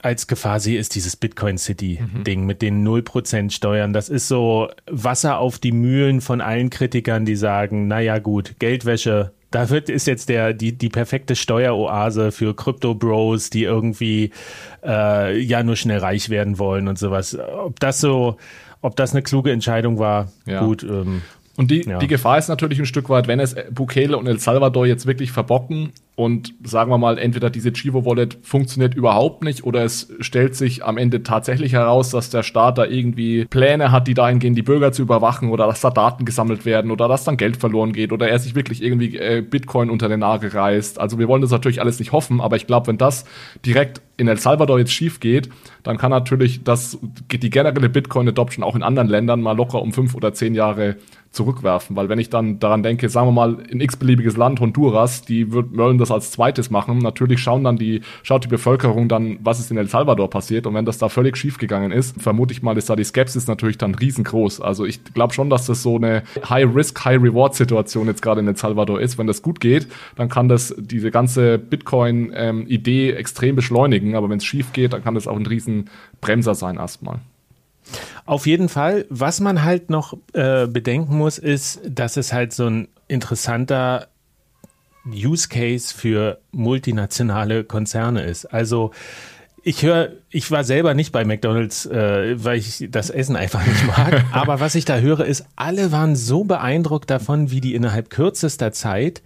als 0.06 0.28
Gefahr 0.28 0.60
sehe, 0.60 0.80
ist 0.80 0.94
dieses 0.94 1.16
Bitcoin 1.16 1.58
City-Ding 1.58 2.42
mhm. 2.42 2.46
mit 2.46 2.62
den 2.62 2.88
0% 2.88 3.50
Steuern. 3.50 3.92
Das 3.92 4.08
ist 4.08 4.28
so 4.28 4.70
Wasser 4.90 5.40
auf 5.40 5.58
die 5.58 5.72
Mühlen 5.72 6.22
von 6.22 6.42
allen 6.42 6.70
Kritikern, 6.70 7.26
die 7.26 7.36
sagen, 7.36 7.88
naja 7.88 8.20
gut, 8.20 8.56
Geldwäsche, 8.60 9.32
da 9.50 9.70
wird, 9.72 9.90
ist 9.90 10.06
jetzt 10.06 10.30
der, 10.30 10.54
die, 10.54 10.78
die 10.78 10.90
perfekte 10.90 11.36
Steueroase 11.36 12.32
für 12.32 12.56
Crypto-Bros, 12.56 13.50
die 13.50 13.64
irgendwie 13.64 14.32
äh, 14.86 15.40
ja 15.40 15.64
nur 15.64 15.76
schnell 15.76 16.00
reich 16.00 16.30
werden 16.30 16.60
wollen 16.60 16.88
und 16.88 17.00
sowas. 17.00 17.36
Ob 17.38 17.80
das 17.80 18.00
so, 18.00 18.38
ob 18.82 18.96
das 18.96 19.14
eine 19.14 19.24
kluge 19.24 19.52
Entscheidung 19.52 19.98
war, 19.98 20.32
ja. 20.46 20.64
gut. 20.64 20.84
Ähm, 20.84 21.24
und 21.58 21.72
die, 21.72 21.82
ja. 21.82 21.98
die 21.98 22.08
Gefahr 22.08 22.38
ist 22.38 22.50
natürlich 22.50 22.78
ein 22.80 22.86
Stück 22.86 23.10
weit, 23.10 23.28
wenn 23.28 23.40
es 23.40 23.56
Bukele 23.72 24.18
und 24.18 24.28
El 24.28 24.40
Salvador 24.40 24.86
jetzt 24.86 25.08
wirklich 25.08 25.32
verbocken 25.32 25.94
und 26.16 26.54
sagen 26.64 26.92
wir 26.92 26.98
mal, 26.98 27.18
entweder 27.18 27.50
diese 27.50 27.74
Chivo 27.74 28.06
Wallet 28.06 28.38
funktioniert 28.42 28.96
überhaupt 28.96 29.44
nicht 29.44 29.66
oder 29.66 29.84
es 29.84 30.14
stellt 30.22 30.56
sich 30.56 30.86
am 30.86 30.98
Ende 30.98 31.24
tatsächlich 31.24 31.74
heraus, 31.74 32.10
dass 32.10 32.30
der 32.30 32.44
Staat 32.44 32.78
da 32.78 32.86
irgendwie 32.86 33.44
Pläne 33.46 33.92
hat, 33.92 34.08
die 34.08 34.14
dahin 34.14 34.40
gehen, 34.40 34.56
die 34.56 34.62
Bürger 34.62 34.94
zu 34.94 35.02
überwachen 35.02 35.50
oder 35.50 35.68
dass 35.68 35.82
da 35.82 35.90
Daten 35.90 36.24
gesammelt 36.24 36.66
werden 36.66 36.90
oder 36.90 37.10
dass 37.10 37.26
dann 37.26 37.36
Geld 37.36 37.58
verloren 37.58 37.92
geht 37.92 38.14
oder 38.14 38.30
er 38.30 38.40
sich 38.40 38.56
wirklich 38.56 38.82
irgendwie 38.82 39.18
äh, 39.18 39.42
Bitcoin 39.42 39.90
unter 39.90 40.08
den 40.08 40.22
Nagel 40.22 40.52
reißt. 40.52 41.02
Also 41.02 41.20
wir 41.20 41.28
wollen 41.28 41.42
das 41.42 41.52
natürlich 41.52 41.82
alles 41.82 42.00
nicht 42.00 42.14
hoffen, 42.14 42.40
aber 42.40 42.56
ich 42.56 42.66
glaube, 42.66 42.88
wenn 42.88 42.98
das 42.98 43.26
direkt 43.66 44.02
in 44.18 44.30
El 44.30 44.38
Salvador 44.38 44.80
jetzt 44.80 44.94
schief 44.94 45.20
geht, 45.20 45.50
dann 45.84 45.98
kann 45.98 46.12
natürlich 46.12 46.64
das, 46.64 46.98
die 47.30 47.50
generelle 47.50 47.90
Bitcoin-Adoption 47.90 48.64
auch 48.64 48.76
in 48.76 48.84
anderen 48.84 49.10
Ländern 49.10 49.42
mal 49.42 49.58
locker 49.58 49.82
um 49.82 49.92
fünf 49.92 50.16
oder 50.16 50.34
zehn 50.34 50.56
Jahre 50.56 50.96
zurückwerfen. 51.36 51.96
Weil 51.96 52.10
wenn 52.10 52.18
ich 52.18 52.30
dann 52.30 52.60
daran 52.60 52.82
denke, 52.82 53.10
sagen 53.10 53.28
wir 53.28 53.32
mal, 53.34 53.58
in 53.70 53.82
x-beliebiges 53.82 54.38
Land, 54.38 54.60
Honduras, 54.60 55.22
die 55.22 55.52
wollen 55.52 55.98
das 55.98 56.05
als 56.12 56.32
zweites 56.32 56.70
machen. 56.70 57.00
Natürlich 57.00 57.42
schauen 57.42 57.64
dann 57.64 57.78
die, 57.78 58.02
schaut 58.24 58.44
die 58.44 58.48
Bevölkerung 58.48 59.08
dann, 59.08 59.38
was 59.42 59.60
ist 59.60 59.72
in 59.72 59.78
El 59.78 59.88
Salvador 59.88 60.30
passiert. 60.30 60.68
Und 60.68 60.74
wenn 60.74 60.86
das 60.86 60.98
da 60.98 61.10
völlig 61.10 61.38
schief 61.38 61.58
gegangen 61.58 61.92
ist, 61.92 62.22
vermute 62.22 62.54
ich 62.54 62.62
mal, 62.62 62.78
ist 62.78 62.90
da 62.90 62.96
die 62.96 63.04
Skepsis 63.04 63.48
natürlich 63.48 63.78
dann 63.78 63.96
riesengroß. 63.96 64.62
Also 64.62 64.86
ich 64.86 65.04
glaube 65.04 65.34
schon, 65.34 65.50
dass 65.50 65.66
das 65.66 65.82
so 65.82 65.96
eine 65.98 66.24
High-Risk, 66.50 67.04
High-Reward-Situation 67.06 68.08
jetzt 68.08 68.22
gerade 68.22 68.42
in 68.42 68.48
El 68.48 68.56
Salvador 68.56 69.00
ist. 69.00 69.18
Wenn 69.18 69.28
das 69.28 69.42
gut 69.42 69.60
geht, 69.60 69.88
dann 70.16 70.30
kann 70.30 70.50
das 70.50 70.74
diese 70.78 71.12
ganze 71.12 71.58
Bitcoin-Idee 71.58 73.10
ähm, 73.10 73.18
extrem 73.18 73.56
beschleunigen. 73.56 74.16
Aber 74.16 74.30
wenn 74.30 74.38
es 74.38 74.46
schief 74.46 74.74
geht, 74.74 74.94
dann 74.94 75.04
kann 75.04 75.16
das 75.16 75.28
auch 75.28 75.36
ein 75.36 75.46
Riesenbremser 75.46 76.56
sein 76.56 76.78
erstmal. 76.78 77.20
Auf 78.26 78.48
jeden 78.48 78.70
Fall. 78.70 79.06
Was 79.10 79.40
man 79.40 79.64
halt 79.64 79.90
noch 79.90 80.18
äh, 80.34 80.68
bedenken 80.68 81.18
muss, 81.18 81.38
ist, 81.38 81.82
dass 81.88 82.18
es 82.18 82.34
halt 82.34 82.54
so 82.54 82.66
ein 82.66 82.88
interessanter 83.08 84.08
Use 85.06 85.48
Case 85.48 85.94
für 85.94 86.40
multinationale 86.52 87.64
Konzerne 87.64 88.24
ist. 88.24 88.46
Also 88.46 88.92
ich 89.68 89.82
höre, 89.82 90.12
ich 90.30 90.52
war 90.52 90.64
selber 90.64 90.94
nicht 90.94 91.12
bei 91.12 91.26
McDonald's, 91.26 91.88
äh, 91.88 92.36
weil 92.44 92.60
ich 92.60 92.88
das 92.92 93.10
Essen 93.10 93.36
einfach 93.36 93.66
nicht 93.66 93.88
mag. 93.88 94.24
Aber 94.32 94.60
was 94.60 94.76
ich 94.76 94.86
da 94.86 95.00
höre, 95.00 95.26
ist, 95.26 95.46
alle 95.56 95.92
waren 95.92 96.16
so 96.16 96.44
beeindruckt 96.44 97.10
davon, 97.10 97.50
wie 97.50 97.62
die 97.62 97.74
innerhalb 97.74 98.12
kürzester 98.12 98.72
Zeit 98.72 99.24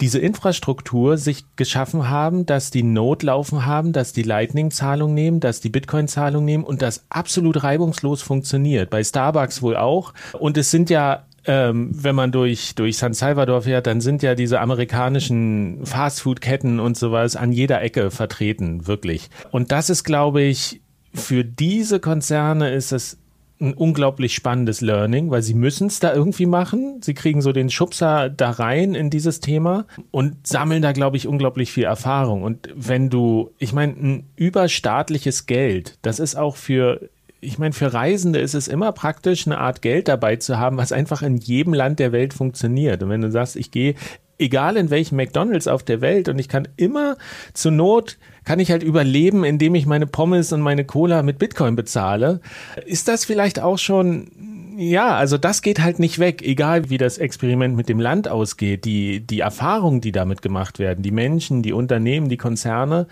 diese 0.00 0.18
Infrastruktur 0.18 1.16
sich 1.18 1.44
geschaffen 1.54 2.10
haben, 2.10 2.46
dass 2.46 2.72
die 2.72 2.82
Node 2.82 3.26
laufen 3.26 3.64
haben, 3.64 3.92
dass 3.92 4.12
die 4.12 4.24
Lightning-Zahlung 4.24 5.14
nehmen, 5.14 5.38
dass 5.38 5.60
die 5.60 5.70
Bitcoin-Zahlung 5.70 6.44
nehmen 6.44 6.64
und 6.64 6.82
das 6.82 7.04
absolut 7.08 7.62
reibungslos 7.62 8.22
funktioniert. 8.22 8.90
Bei 8.90 9.04
Starbucks 9.04 9.62
wohl 9.62 9.76
auch. 9.76 10.12
Und 10.32 10.58
es 10.58 10.72
sind 10.72 10.90
ja 10.90 11.25
ähm, 11.46 11.90
wenn 11.92 12.14
man 12.14 12.32
durch, 12.32 12.74
durch 12.74 12.98
San 12.98 13.14
Salvador 13.14 13.62
fährt, 13.62 13.86
dann 13.86 14.00
sind 14.00 14.22
ja 14.22 14.34
diese 14.34 14.60
amerikanischen 14.60 15.84
Fastfood-Ketten 15.84 16.80
und 16.80 16.96
sowas 16.96 17.36
an 17.36 17.52
jeder 17.52 17.82
Ecke 17.82 18.10
vertreten, 18.10 18.86
wirklich. 18.86 19.30
Und 19.50 19.72
das 19.72 19.90
ist, 19.90 20.04
glaube 20.04 20.42
ich, 20.42 20.80
für 21.14 21.44
diese 21.44 22.00
Konzerne 22.00 22.70
ist 22.70 22.92
es 22.92 23.18
ein 23.58 23.72
unglaublich 23.72 24.34
spannendes 24.34 24.82
Learning, 24.82 25.30
weil 25.30 25.42
sie 25.42 25.54
müssen 25.54 25.86
es 25.86 25.98
da 25.98 26.12
irgendwie 26.12 26.44
machen. 26.44 27.00
Sie 27.00 27.14
kriegen 27.14 27.40
so 27.40 27.52
den 27.52 27.70
Schubser 27.70 28.28
da 28.28 28.50
rein 28.50 28.94
in 28.94 29.08
dieses 29.08 29.40
Thema 29.40 29.86
und 30.10 30.46
sammeln 30.46 30.82
da, 30.82 30.92
glaube 30.92 31.16
ich, 31.16 31.26
unglaublich 31.26 31.72
viel 31.72 31.84
Erfahrung. 31.84 32.42
Und 32.42 32.68
wenn 32.74 33.08
du, 33.08 33.52
ich 33.58 33.72
meine, 33.72 33.92
ein 33.94 34.26
überstaatliches 34.36 35.46
Geld, 35.46 35.98
das 36.02 36.18
ist 36.18 36.36
auch 36.36 36.56
für 36.56 37.08
ich 37.46 37.58
meine, 37.58 37.72
für 37.72 37.92
Reisende 37.92 38.40
ist 38.40 38.54
es 38.54 38.68
immer 38.68 38.92
praktisch, 38.92 39.46
eine 39.46 39.58
Art 39.58 39.80
Geld 39.80 40.08
dabei 40.08 40.36
zu 40.36 40.58
haben, 40.58 40.76
was 40.76 40.92
einfach 40.92 41.22
in 41.22 41.36
jedem 41.36 41.74
Land 41.74 41.98
der 41.98 42.12
Welt 42.12 42.34
funktioniert. 42.34 43.02
Und 43.02 43.08
wenn 43.08 43.20
du 43.20 43.30
sagst, 43.30 43.56
ich 43.56 43.70
gehe, 43.70 43.94
egal 44.38 44.76
in 44.76 44.90
welchem 44.90 45.16
McDonalds 45.16 45.68
auf 45.68 45.82
der 45.82 46.00
Welt, 46.00 46.28
und 46.28 46.38
ich 46.38 46.48
kann 46.48 46.68
immer 46.76 47.16
zur 47.54 47.72
Not 47.72 48.18
kann 48.44 48.60
ich 48.60 48.70
halt 48.70 48.84
überleben, 48.84 49.42
indem 49.44 49.74
ich 49.74 49.86
meine 49.86 50.06
Pommes 50.06 50.52
und 50.52 50.60
meine 50.60 50.84
Cola 50.84 51.24
mit 51.24 51.38
Bitcoin 51.38 51.74
bezahle. 51.74 52.40
Ist 52.84 53.08
das 53.08 53.24
vielleicht 53.24 53.58
auch 53.58 53.78
schon 53.78 54.30
ja, 54.78 55.16
also 55.16 55.38
das 55.38 55.62
geht 55.62 55.80
halt 55.80 55.98
nicht 55.98 56.18
weg, 56.18 56.42
egal 56.42 56.90
wie 56.90 56.98
das 56.98 57.16
Experiment 57.16 57.76
mit 57.76 57.88
dem 57.88 57.98
Land 57.98 58.28
ausgeht. 58.28 58.84
Die, 58.84 59.20
die 59.26 59.40
Erfahrungen, 59.40 60.02
die 60.02 60.12
damit 60.12 60.42
gemacht 60.42 60.78
werden, 60.78 61.02
die 61.02 61.12
Menschen, 61.12 61.62
die 61.62 61.72
Unternehmen, 61.72 62.28
die 62.28 62.36
Konzerne, 62.36 63.06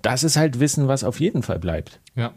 das 0.00 0.24
ist 0.24 0.38
halt 0.38 0.60
Wissen, 0.60 0.88
was 0.88 1.04
auf 1.04 1.20
jeden 1.20 1.42
Fall 1.42 1.58
bleibt. 1.58 2.00
Ja. 2.16 2.32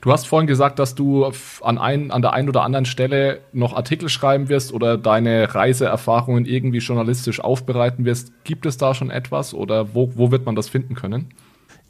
Du 0.00 0.12
hast 0.12 0.26
vorhin 0.26 0.46
gesagt, 0.46 0.78
dass 0.78 0.94
du 0.94 1.30
an, 1.60 1.78
ein, 1.78 2.10
an 2.10 2.22
der 2.22 2.32
einen 2.32 2.48
oder 2.48 2.62
anderen 2.62 2.84
Stelle 2.84 3.40
noch 3.52 3.74
Artikel 3.74 4.08
schreiben 4.08 4.48
wirst 4.48 4.72
oder 4.72 4.98
deine 4.98 5.54
Reiseerfahrungen 5.54 6.44
irgendwie 6.44 6.78
journalistisch 6.78 7.40
aufbereiten 7.40 8.04
wirst. 8.04 8.32
Gibt 8.44 8.66
es 8.66 8.76
da 8.76 8.94
schon 8.94 9.10
etwas 9.10 9.54
oder 9.54 9.94
wo, 9.94 10.12
wo 10.14 10.30
wird 10.30 10.46
man 10.46 10.56
das 10.56 10.68
finden 10.68 10.94
können? 10.94 11.32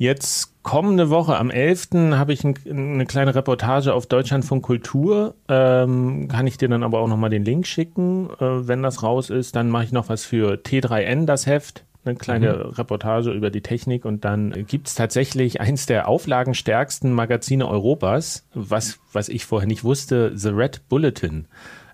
Jetzt 0.00 0.54
kommende 0.62 1.10
Woche, 1.10 1.36
am 1.36 1.50
11. 1.50 1.88
habe 2.12 2.32
ich 2.32 2.42
ein, 2.42 2.54
eine 2.66 3.04
kleine 3.04 3.34
Reportage 3.34 3.92
auf 3.92 4.06
Deutschlandfunk 4.06 4.64
Kultur. 4.64 5.34
Ähm, 5.46 6.26
kann 6.28 6.46
ich 6.46 6.56
dir 6.56 6.70
dann 6.70 6.82
aber 6.82 7.00
auch 7.00 7.06
nochmal 7.06 7.28
den 7.28 7.44
Link 7.44 7.66
schicken, 7.66 8.30
äh, 8.40 8.66
wenn 8.66 8.82
das 8.82 9.02
raus 9.02 9.28
ist. 9.28 9.56
Dann 9.56 9.68
mache 9.68 9.84
ich 9.84 9.92
noch 9.92 10.08
was 10.08 10.24
für 10.24 10.54
T3N, 10.54 11.26
das 11.26 11.46
Heft. 11.46 11.84
Eine 12.10 12.18
kleine 12.18 12.54
mhm. 12.54 12.70
Reportage 12.70 13.32
über 13.32 13.50
die 13.50 13.60
Technik 13.60 14.04
und 14.04 14.24
dann 14.24 14.66
gibt 14.66 14.88
es 14.88 14.94
tatsächlich 14.94 15.60
eins 15.60 15.86
der 15.86 16.08
auflagenstärksten 16.08 17.12
Magazine 17.12 17.66
Europas, 17.66 18.46
was, 18.54 18.98
was 19.12 19.28
ich 19.28 19.44
vorher 19.44 19.66
nicht 19.66 19.84
wusste, 19.84 20.32
The 20.34 20.50
Red 20.50 20.88
Bulletin. 20.88 21.46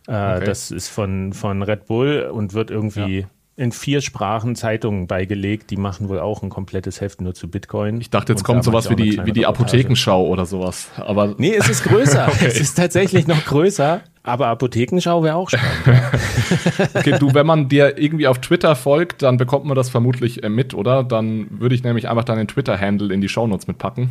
Äh, 0.08 0.12
okay. 0.12 0.44
Das 0.44 0.70
ist 0.70 0.88
von, 0.88 1.32
von 1.32 1.62
Red 1.62 1.86
Bull 1.86 2.30
und 2.32 2.54
wird 2.54 2.70
irgendwie 2.70 3.20
ja 3.20 3.26
in 3.56 3.72
vier 3.72 4.02
Sprachen 4.02 4.54
Zeitungen 4.54 5.06
beigelegt. 5.06 5.70
Die 5.70 5.76
machen 5.76 6.08
wohl 6.08 6.20
auch 6.20 6.42
ein 6.42 6.50
komplettes 6.50 7.00
Heft 7.00 7.22
nur 7.22 7.34
zu 7.34 7.48
Bitcoin. 7.48 8.00
Ich 8.00 8.10
dachte, 8.10 8.32
jetzt 8.34 8.44
kommt 8.44 8.62
sowas 8.64 8.90
wie 8.90 8.96
die, 8.96 9.20
wie 9.24 9.32
die 9.32 9.46
Apothekenschau 9.46 10.26
oder 10.26 10.44
sowas. 10.44 10.90
Aber 10.96 11.34
nee, 11.38 11.54
es 11.54 11.68
ist 11.68 11.82
größer. 11.84 12.28
okay. 12.32 12.46
Es 12.46 12.60
ist 12.60 12.74
tatsächlich 12.74 13.26
noch 13.26 13.42
größer. 13.46 14.02
Aber 14.26 14.48
Apothekenschau 14.48 15.22
wäre 15.22 15.36
auch 15.36 15.48
spannend. 15.48 16.02
okay, 16.94 17.16
du, 17.18 17.32
wenn 17.32 17.46
man 17.46 17.68
dir 17.68 17.96
irgendwie 17.96 18.26
auf 18.26 18.40
Twitter 18.40 18.74
folgt, 18.74 19.22
dann 19.22 19.36
bekommt 19.36 19.66
man 19.66 19.76
das 19.76 19.88
vermutlich 19.88 20.42
äh, 20.42 20.48
mit, 20.48 20.74
oder? 20.74 21.04
Dann 21.04 21.46
würde 21.50 21.76
ich 21.76 21.84
nämlich 21.84 22.08
einfach 22.08 22.24
deinen 22.24 22.48
Twitter-Handle 22.48 23.14
in 23.14 23.20
die 23.20 23.28
Shownotes 23.28 23.68
mitpacken. 23.68 24.10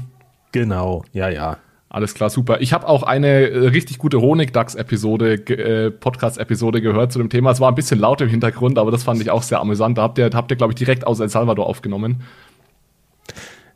Genau, 0.54 1.04
ja, 1.12 1.28
ja. 1.28 1.58
Alles 1.90 2.14
klar, 2.14 2.30
super. 2.30 2.62
Ich 2.62 2.72
habe 2.72 2.88
auch 2.88 3.04
eine 3.04 3.50
äh, 3.50 3.68
richtig 3.68 3.98
gute 3.98 4.22
Honigdachs-Episode, 4.22 5.34
äh, 5.34 5.92
Podcast-Episode 5.92 6.82
gehört 6.82 7.12
zu 7.12 7.20
dem 7.20 7.30
Thema. 7.30 7.52
Es 7.52 7.60
war 7.60 7.70
ein 7.70 7.76
bisschen 7.76 8.00
laut 8.00 8.22
im 8.22 8.30
Hintergrund, 8.30 8.78
aber 8.78 8.92
das 8.92 9.04
fand 9.04 9.22
ich 9.22 9.30
auch 9.32 9.44
sehr 9.44 9.60
amüsant. 9.60 9.98
Da 9.98 10.04
habt 10.04 10.18
ihr, 10.18 10.30
habt 10.34 10.50
ihr 10.50 10.56
glaube 10.56 10.72
ich, 10.72 10.78
direkt 10.78 11.06
aus 11.06 11.20
El 11.20 11.28
Salvador 11.28 11.68
aufgenommen. 11.68 12.24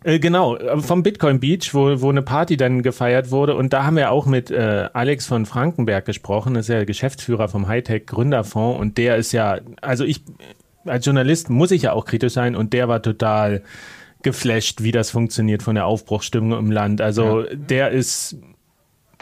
Äh, 0.03 0.19
genau, 0.19 0.55
äh, 0.55 0.79
vom 0.79 1.03
Bitcoin 1.03 1.39
Beach, 1.39 1.73
wo, 1.73 2.01
wo 2.01 2.09
eine 2.09 2.21
Party 2.21 2.57
dann 2.57 2.81
gefeiert 2.81 3.31
wurde. 3.31 3.55
Und 3.55 3.73
da 3.73 3.85
haben 3.85 3.97
wir 3.97 4.11
auch 4.11 4.25
mit 4.25 4.49
äh, 4.49 4.89
Alex 4.93 5.27
von 5.27 5.45
Frankenberg 5.45 6.05
gesprochen. 6.05 6.53
Das 6.53 6.69
ist 6.69 6.73
ja 6.73 6.85
Geschäftsführer 6.85 7.49
vom 7.49 7.67
Hightech 7.67 8.05
Gründerfonds. 8.05 8.79
Und 8.79 8.97
der 8.97 9.17
ist 9.17 9.31
ja, 9.33 9.59
also 9.81 10.05
ich, 10.05 10.21
als 10.85 11.05
Journalist 11.05 11.49
muss 11.49 11.71
ich 11.71 11.83
ja 11.83 11.93
auch 11.93 12.05
kritisch 12.05 12.33
sein. 12.33 12.55
Und 12.55 12.71
der 12.73 12.87
war 12.87 13.01
total 13.01 13.63
geflasht, 14.23 14.83
wie 14.83 14.91
das 14.91 15.11
funktioniert 15.11 15.63
von 15.63 15.75
der 15.75 15.85
Aufbruchsstimmung 15.85 16.57
im 16.57 16.71
Land. 16.71 17.01
Also 17.01 17.41
ja. 17.41 17.55
der 17.55 17.91
ist 17.91 18.37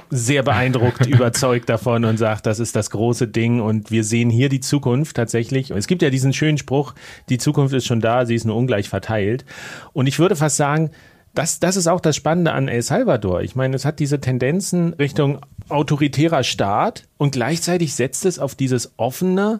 sehr 0.09 0.43
beeindruckt, 0.43 1.05
überzeugt 1.07 1.69
davon 1.69 2.05
und 2.05 2.17
sagt, 2.17 2.45
das 2.45 2.59
ist 2.59 2.75
das 2.75 2.89
große 2.89 3.27
Ding 3.27 3.61
und 3.61 3.91
wir 3.91 4.03
sehen 4.03 4.29
hier 4.29 4.49
die 4.49 4.59
Zukunft 4.59 5.15
tatsächlich. 5.15 5.71
Es 5.71 5.87
gibt 5.87 6.01
ja 6.01 6.09
diesen 6.09 6.33
schönen 6.33 6.57
Spruch, 6.57 6.93
die 7.29 7.37
Zukunft 7.37 7.73
ist 7.73 7.85
schon 7.85 8.01
da, 8.01 8.25
sie 8.25 8.35
ist 8.35 8.45
nur 8.45 8.55
ungleich 8.55 8.89
verteilt. 8.89 9.45
Und 9.93 10.07
ich 10.07 10.19
würde 10.19 10.35
fast 10.35 10.57
sagen, 10.57 10.91
das, 11.33 11.59
das 11.59 11.75
ist 11.75 11.87
auch 11.87 11.99
das 11.99 12.15
Spannende 12.15 12.51
an 12.53 12.67
El 12.67 12.81
Salvador. 12.81 13.41
Ich 13.41 13.55
meine, 13.55 13.75
es 13.75 13.85
hat 13.85 13.99
diese 13.99 14.19
Tendenzen 14.19 14.93
Richtung 14.93 15.39
autoritärer 15.69 16.43
Staat 16.43 17.07
und 17.17 17.31
gleichzeitig 17.31 17.93
setzt 17.93 18.25
es 18.25 18.39
auf 18.39 18.55
dieses 18.55 18.93
offene, 18.97 19.59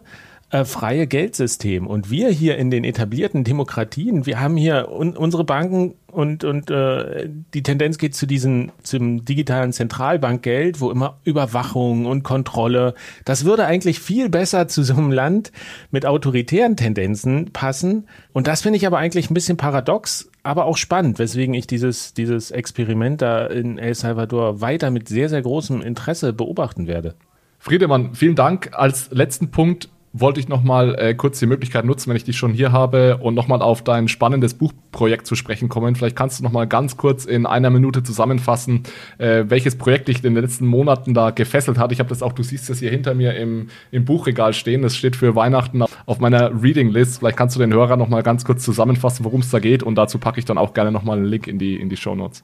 äh, 0.50 0.64
freie 0.64 1.06
Geldsystem. 1.06 1.86
Und 1.86 2.10
wir 2.10 2.30
hier 2.30 2.56
in 2.56 2.70
den 2.70 2.84
etablierten 2.84 3.44
Demokratien, 3.44 4.24
wir 4.24 4.40
haben 4.40 4.56
hier 4.56 4.88
un 4.90 5.16
unsere 5.16 5.44
Banken 5.44 5.94
und, 6.10 6.42
und 6.42 6.70
äh, 6.70 7.28
die 7.52 7.62
Tendenz 7.62 7.98
geht 7.98 8.14
zu 8.14 8.26
diesem 8.26 8.72
zum 8.82 9.26
digitalen 9.26 9.72
Zentralbankgeld, 9.74 10.80
wo 10.80 10.90
immer 10.90 11.18
Überwachung 11.24 12.06
und 12.06 12.22
Kontrolle, 12.22 12.94
das 13.26 13.44
würde 13.44 13.66
eigentlich 13.66 14.00
viel 14.00 14.30
besser 14.30 14.68
zu 14.68 14.82
so 14.82 14.94
einem 14.94 15.12
Land 15.12 15.52
mit 15.90 16.06
autoritären 16.06 16.76
Tendenzen 16.76 17.52
passen. 17.52 18.08
Und 18.32 18.46
das 18.46 18.62
finde 18.62 18.78
ich 18.78 18.86
aber 18.86 18.98
eigentlich 18.98 19.30
ein 19.30 19.34
bisschen 19.34 19.58
paradox, 19.58 20.30
aber 20.42 20.64
auch 20.64 20.78
spannend, 20.78 21.18
weswegen 21.18 21.52
ich 21.52 21.66
dieses, 21.66 22.14
dieses 22.14 22.50
Experiment 22.50 23.20
da 23.20 23.46
in 23.46 23.76
El 23.76 23.94
Salvador 23.94 24.62
weiter 24.62 24.90
mit 24.90 25.08
sehr, 25.08 25.28
sehr 25.28 25.42
großem 25.42 25.82
Interesse 25.82 26.32
beobachten 26.32 26.86
werde. 26.86 27.16
Friedemann, 27.58 28.14
vielen 28.14 28.36
Dank. 28.36 28.70
Als 28.72 29.10
letzten 29.10 29.50
Punkt 29.50 29.90
wollte 30.20 30.40
ich 30.40 30.48
nochmal 30.48 30.94
äh, 30.98 31.14
kurz 31.14 31.38
die 31.38 31.46
Möglichkeit 31.46 31.84
nutzen, 31.84 32.10
wenn 32.10 32.16
ich 32.16 32.24
dich 32.24 32.36
schon 32.36 32.52
hier 32.52 32.72
habe 32.72 33.18
und 33.18 33.34
nochmal 33.34 33.62
auf 33.62 33.82
dein 33.82 34.08
spannendes 34.08 34.54
Buchprojekt 34.54 35.26
zu 35.26 35.34
sprechen 35.34 35.68
kommen. 35.68 35.94
Vielleicht 35.94 36.16
kannst 36.16 36.38
du 36.38 36.44
nochmal 36.44 36.66
ganz 36.66 36.96
kurz 36.96 37.24
in 37.24 37.46
einer 37.46 37.70
Minute 37.70 38.02
zusammenfassen, 38.02 38.82
äh, 39.18 39.44
welches 39.48 39.76
Projekt 39.76 40.08
dich 40.08 40.18
in 40.18 40.34
den 40.34 40.42
letzten 40.42 40.66
Monaten 40.66 41.14
da 41.14 41.30
gefesselt 41.30 41.78
hat. 41.78 41.92
Ich 41.92 42.00
habe 42.00 42.08
das 42.08 42.22
auch, 42.22 42.32
du 42.32 42.42
siehst 42.42 42.68
das 42.70 42.78
hier 42.78 42.90
hinter 42.90 43.14
mir 43.14 43.34
im, 43.34 43.68
im 43.90 44.04
Buchregal 44.04 44.52
stehen. 44.52 44.82
Das 44.82 44.96
steht 44.96 45.16
für 45.16 45.34
Weihnachten 45.34 45.82
auf 46.06 46.18
meiner 46.20 46.62
Reading 46.62 46.90
List. 46.90 47.18
Vielleicht 47.18 47.36
kannst 47.36 47.56
du 47.56 47.60
den 47.60 47.72
Hörer 47.72 47.96
nochmal 47.96 48.22
ganz 48.22 48.44
kurz 48.44 48.64
zusammenfassen, 48.64 49.24
worum 49.24 49.40
es 49.40 49.50
da 49.50 49.58
geht 49.58 49.82
und 49.82 49.96
dazu 49.96 50.18
packe 50.18 50.38
ich 50.38 50.44
dann 50.44 50.58
auch 50.58 50.74
gerne 50.74 50.92
nochmal 50.92 51.18
einen 51.18 51.26
Link 51.26 51.46
in 51.46 51.58
die, 51.58 51.76
in 51.76 51.88
die 51.88 51.96
Show 51.96 52.14
Notes. 52.14 52.42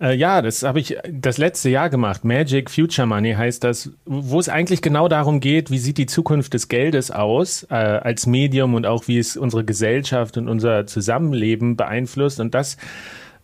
Äh, 0.00 0.16
ja, 0.16 0.42
das 0.42 0.62
habe 0.62 0.80
ich 0.80 0.96
das 1.10 1.38
letzte 1.38 1.70
Jahr 1.70 1.90
gemacht. 1.90 2.24
Magic 2.24 2.70
Future 2.70 3.06
Money 3.06 3.34
heißt 3.34 3.62
das, 3.64 3.90
wo 4.04 4.40
es 4.40 4.48
eigentlich 4.48 4.82
genau 4.82 5.08
darum 5.08 5.40
geht, 5.40 5.70
wie 5.70 5.78
sieht 5.78 5.98
die 5.98 6.06
Zukunft 6.06 6.54
des 6.54 6.68
Geldes 6.68 7.10
aus 7.10 7.64
äh, 7.70 7.74
als 7.74 8.26
Medium 8.26 8.74
und 8.74 8.86
auch 8.86 9.08
wie 9.08 9.18
es 9.18 9.36
unsere 9.36 9.64
Gesellschaft 9.64 10.36
und 10.36 10.48
unser 10.48 10.86
Zusammenleben 10.86 11.76
beeinflusst. 11.76 12.40
Und 12.40 12.54
das 12.54 12.76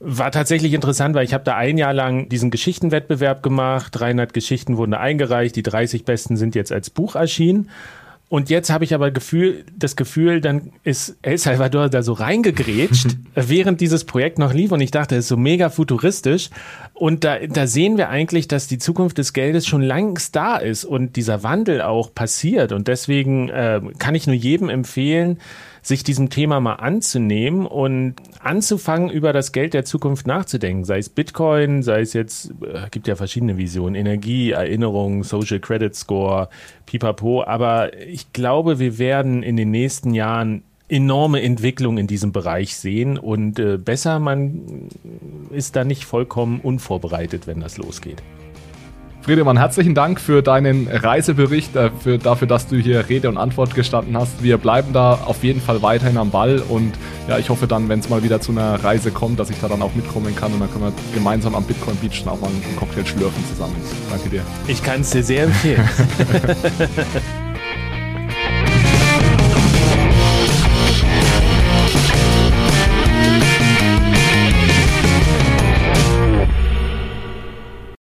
war 0.01 0.31
tatsächlich 0.33 0.73
interessant, 0.73 1.15
weil 1.15 1.25
ich 1.25 1.35
habe 1.35 1.45
da 1.45 1.57
ein 1.57 1.77
Jahr 1.77 1.93
lang 1.93 2.29
diesen 2.31 2.51
Geschichtenwettbewerb 2.51 3.43
gemacht. 3.43 3.91
300 3.93 4.33
Geschichten 4.33 4.79
wurden 4.79 4.95
eingereicht. 4.95 5.55
Die 5.57 5.63
30 5.63 6.05
besten 6.05 6.37
sind 6.37 6.55
jetzt 6.55 6.73
als 6.73 6.89
Buch 6.89 7.15
erschienen. 7.17 7.69
Und 8.31 8.49
jetzt 8.49 8.71
habe 8.71 8.85
ich 8.85 8.95
aber 8.95 9.11
Gefühl, 9.11 9.65
das 9.77 9.97
Gefühl, 9.97 10.41
dann 10.41 10.71
ist 10.85 11.17
El 11.21 11.37
Salvador 11.37 11.89
da 11.89 12.05
so 12.05 12.13
reingegrätscht, 12.13 13.17
während 13.35 13.81
dieses 13.81 14.05
Projekt 14.05 14.39
noch 14.39 14.55
lief. 14.55 14.71
Und 14.71 14.81
ich 14.81 14.93
dachte, 14.93 15.17
es 15.17 15.25
ist 15.25 15.31
so 15.31 15.37
mega 15.37 15.69
futuristisch. 15.69 16.49
Und 16.95 17.25
da, 17.25 17.41
da 17.41 17.67
sehen 17.67 17.99
wir 17.99 18.09
eigentlich, 18.09 18.47
dass 18.47 18.69
die 18.69 18.79
Zukunft 18.79 19.19
des 19.19 19.33
Geldes 19.33 19.67
schon 19.67 19.83
längst 19.83 20.37
da 20.37 20.59
ist 20.59 20.85
und 20.85 21.17
dieser 21.17 21.43
Wandel 21.43 21.83
auch 21.83 22.15
passiert. 22.15 22.71
Und 22.71 22.87
deswegen 22.87 23.49
äh, 23.49 23.81
kann 23.99 24.15
ich 24.15 24.29
nur 24.29 24.37
jedem 24.37 24.69
empfehlen, 24.69 25.41
sich 25.83 26.05
diesem 26.05 26.31
Thema 26.31 26.61
mal 26.61 26.75
anzunehmen 26.75 27.67
und 27.67 28.15
anzufangen, 28.41 29.11
über 29.11 29.33
das 29.33 29.53
Geld 29.53 29.75
der 29.75 29.85
Zukunft 29.85 30.27
nachzudenken. 30.27 30.85
Sei 30.85 30.99
es 30.99 31.09
Bitcoin, 31.09 31.83
sei 31.83 32.01
es 32.01 32.13
jetzt, 32.13 32.53
äh, 32.63 32.89
gibt 32.91 33.09
ja 33.09 33.17
verschiedene 33.17 33.57
Visionen, 33.57 33.95
Energie, 33.95 34.51
Erinnerung, 34.51 35.25
Social 35.25 35.61
Credit 35.61 35.95
Score, 35.95 36.49
pipapo. 36.87 37.45
Aber 37.45 37.97
ich 37.99 38.33
glaube, 38.33 38.79
wir 38.79 38.99
werden 38.99 39.43
in 39.43 39.57
den 39.57 39.71
nächsten 39.71 40.15
Jahren 40.15 40.63
enorme 40.89 41.41
Entwicklung 41.43 41.99
in 41.99 42.07
diesem 42.07 42.33
Bereich 42.33 42.77
sehen 42.77 43.17
und 43.17 43.59
äh, 43.59 43.79
besser, 43.79 44.19
man 44.19 44.89
ist 45.51 45.77
da 45.77 45.85
nicht 45.85 46.05
vollkommen 46.05 46.61
unvorbereitet, 46.61 47.47
wenn 47.47 47.61
das 47.61 47.79
losgeht. 47.79 48.23
Friedemann, 49.23 49.59
herzlichen 49.59 49.95
Dank 49.95 50.19
für 50.19 50.43
deinen 50.43 50.89
Reisebericht, 50.89 51.77
äh, 51.77 51.91
für, 52.03 52.19
dafür, 52.19 52.49
dass 52.49 52.67
du 52.67 52.77
hier 52.77 53.09
Rede 53.09 53.29
und 53.29 53.37
Antwort 53.37 53.75
gestanden 53.75 54.17
hast. 54.17 54.43
Wir 54.43 54.57
bleiben 54.57 54.93
da 54.93 55.15
auf 55.27 55.45
jeden 55.45 55.61
Fall 55.61 55.83
weiterhin 55.83 56.17
am 56.17 56.31
Ball 56.31 56.63
und 56.69 56.93
ja, 57.29 57.39
ich 57.39 57.51
hoffe 57.51 57.67
dann, 57.67 57.89
wenn 57.89 58.01
es 58.01 58.09
mal 58.09 58.23
wieder 58.23 58.41
zu 58.41 58.53
einer 58.53 58.83
Reise 58.83 59.11
kommt, 59.11 59.39
dass 59.39 59.51
ich 59.51 59.61
da 59.61 59.69
dann 59.69 59.83
auch 59.83 59.95
mitkommen 59.95 60.35
kann 60.35 60.53
und 60.55 60.61
dann 60.61 60.73
können 60.73 60.85
wir 60.85 60.93
gemeinsam 61.15 61.55
am 61.55 61.65
Bitcoin 61.65 61.97
Beach 61.97 62.25
dann 62.25 62.33
auch 62.33 62.41
mal 62.41 62.49
einen 62.49 62.77
Cocktail 62.77 63.05
schlürfen 63.05 63.45
zusammen. 63.47 63.77
Danke 64.11 64.31
dir. 64.31 64.43
Ich 64.67 64.83
kann 64.83 65.03
es 65.03 65.11
dir 65.11 65.23
sehr 65.23 65.45
empfehlen. 65.45 65.89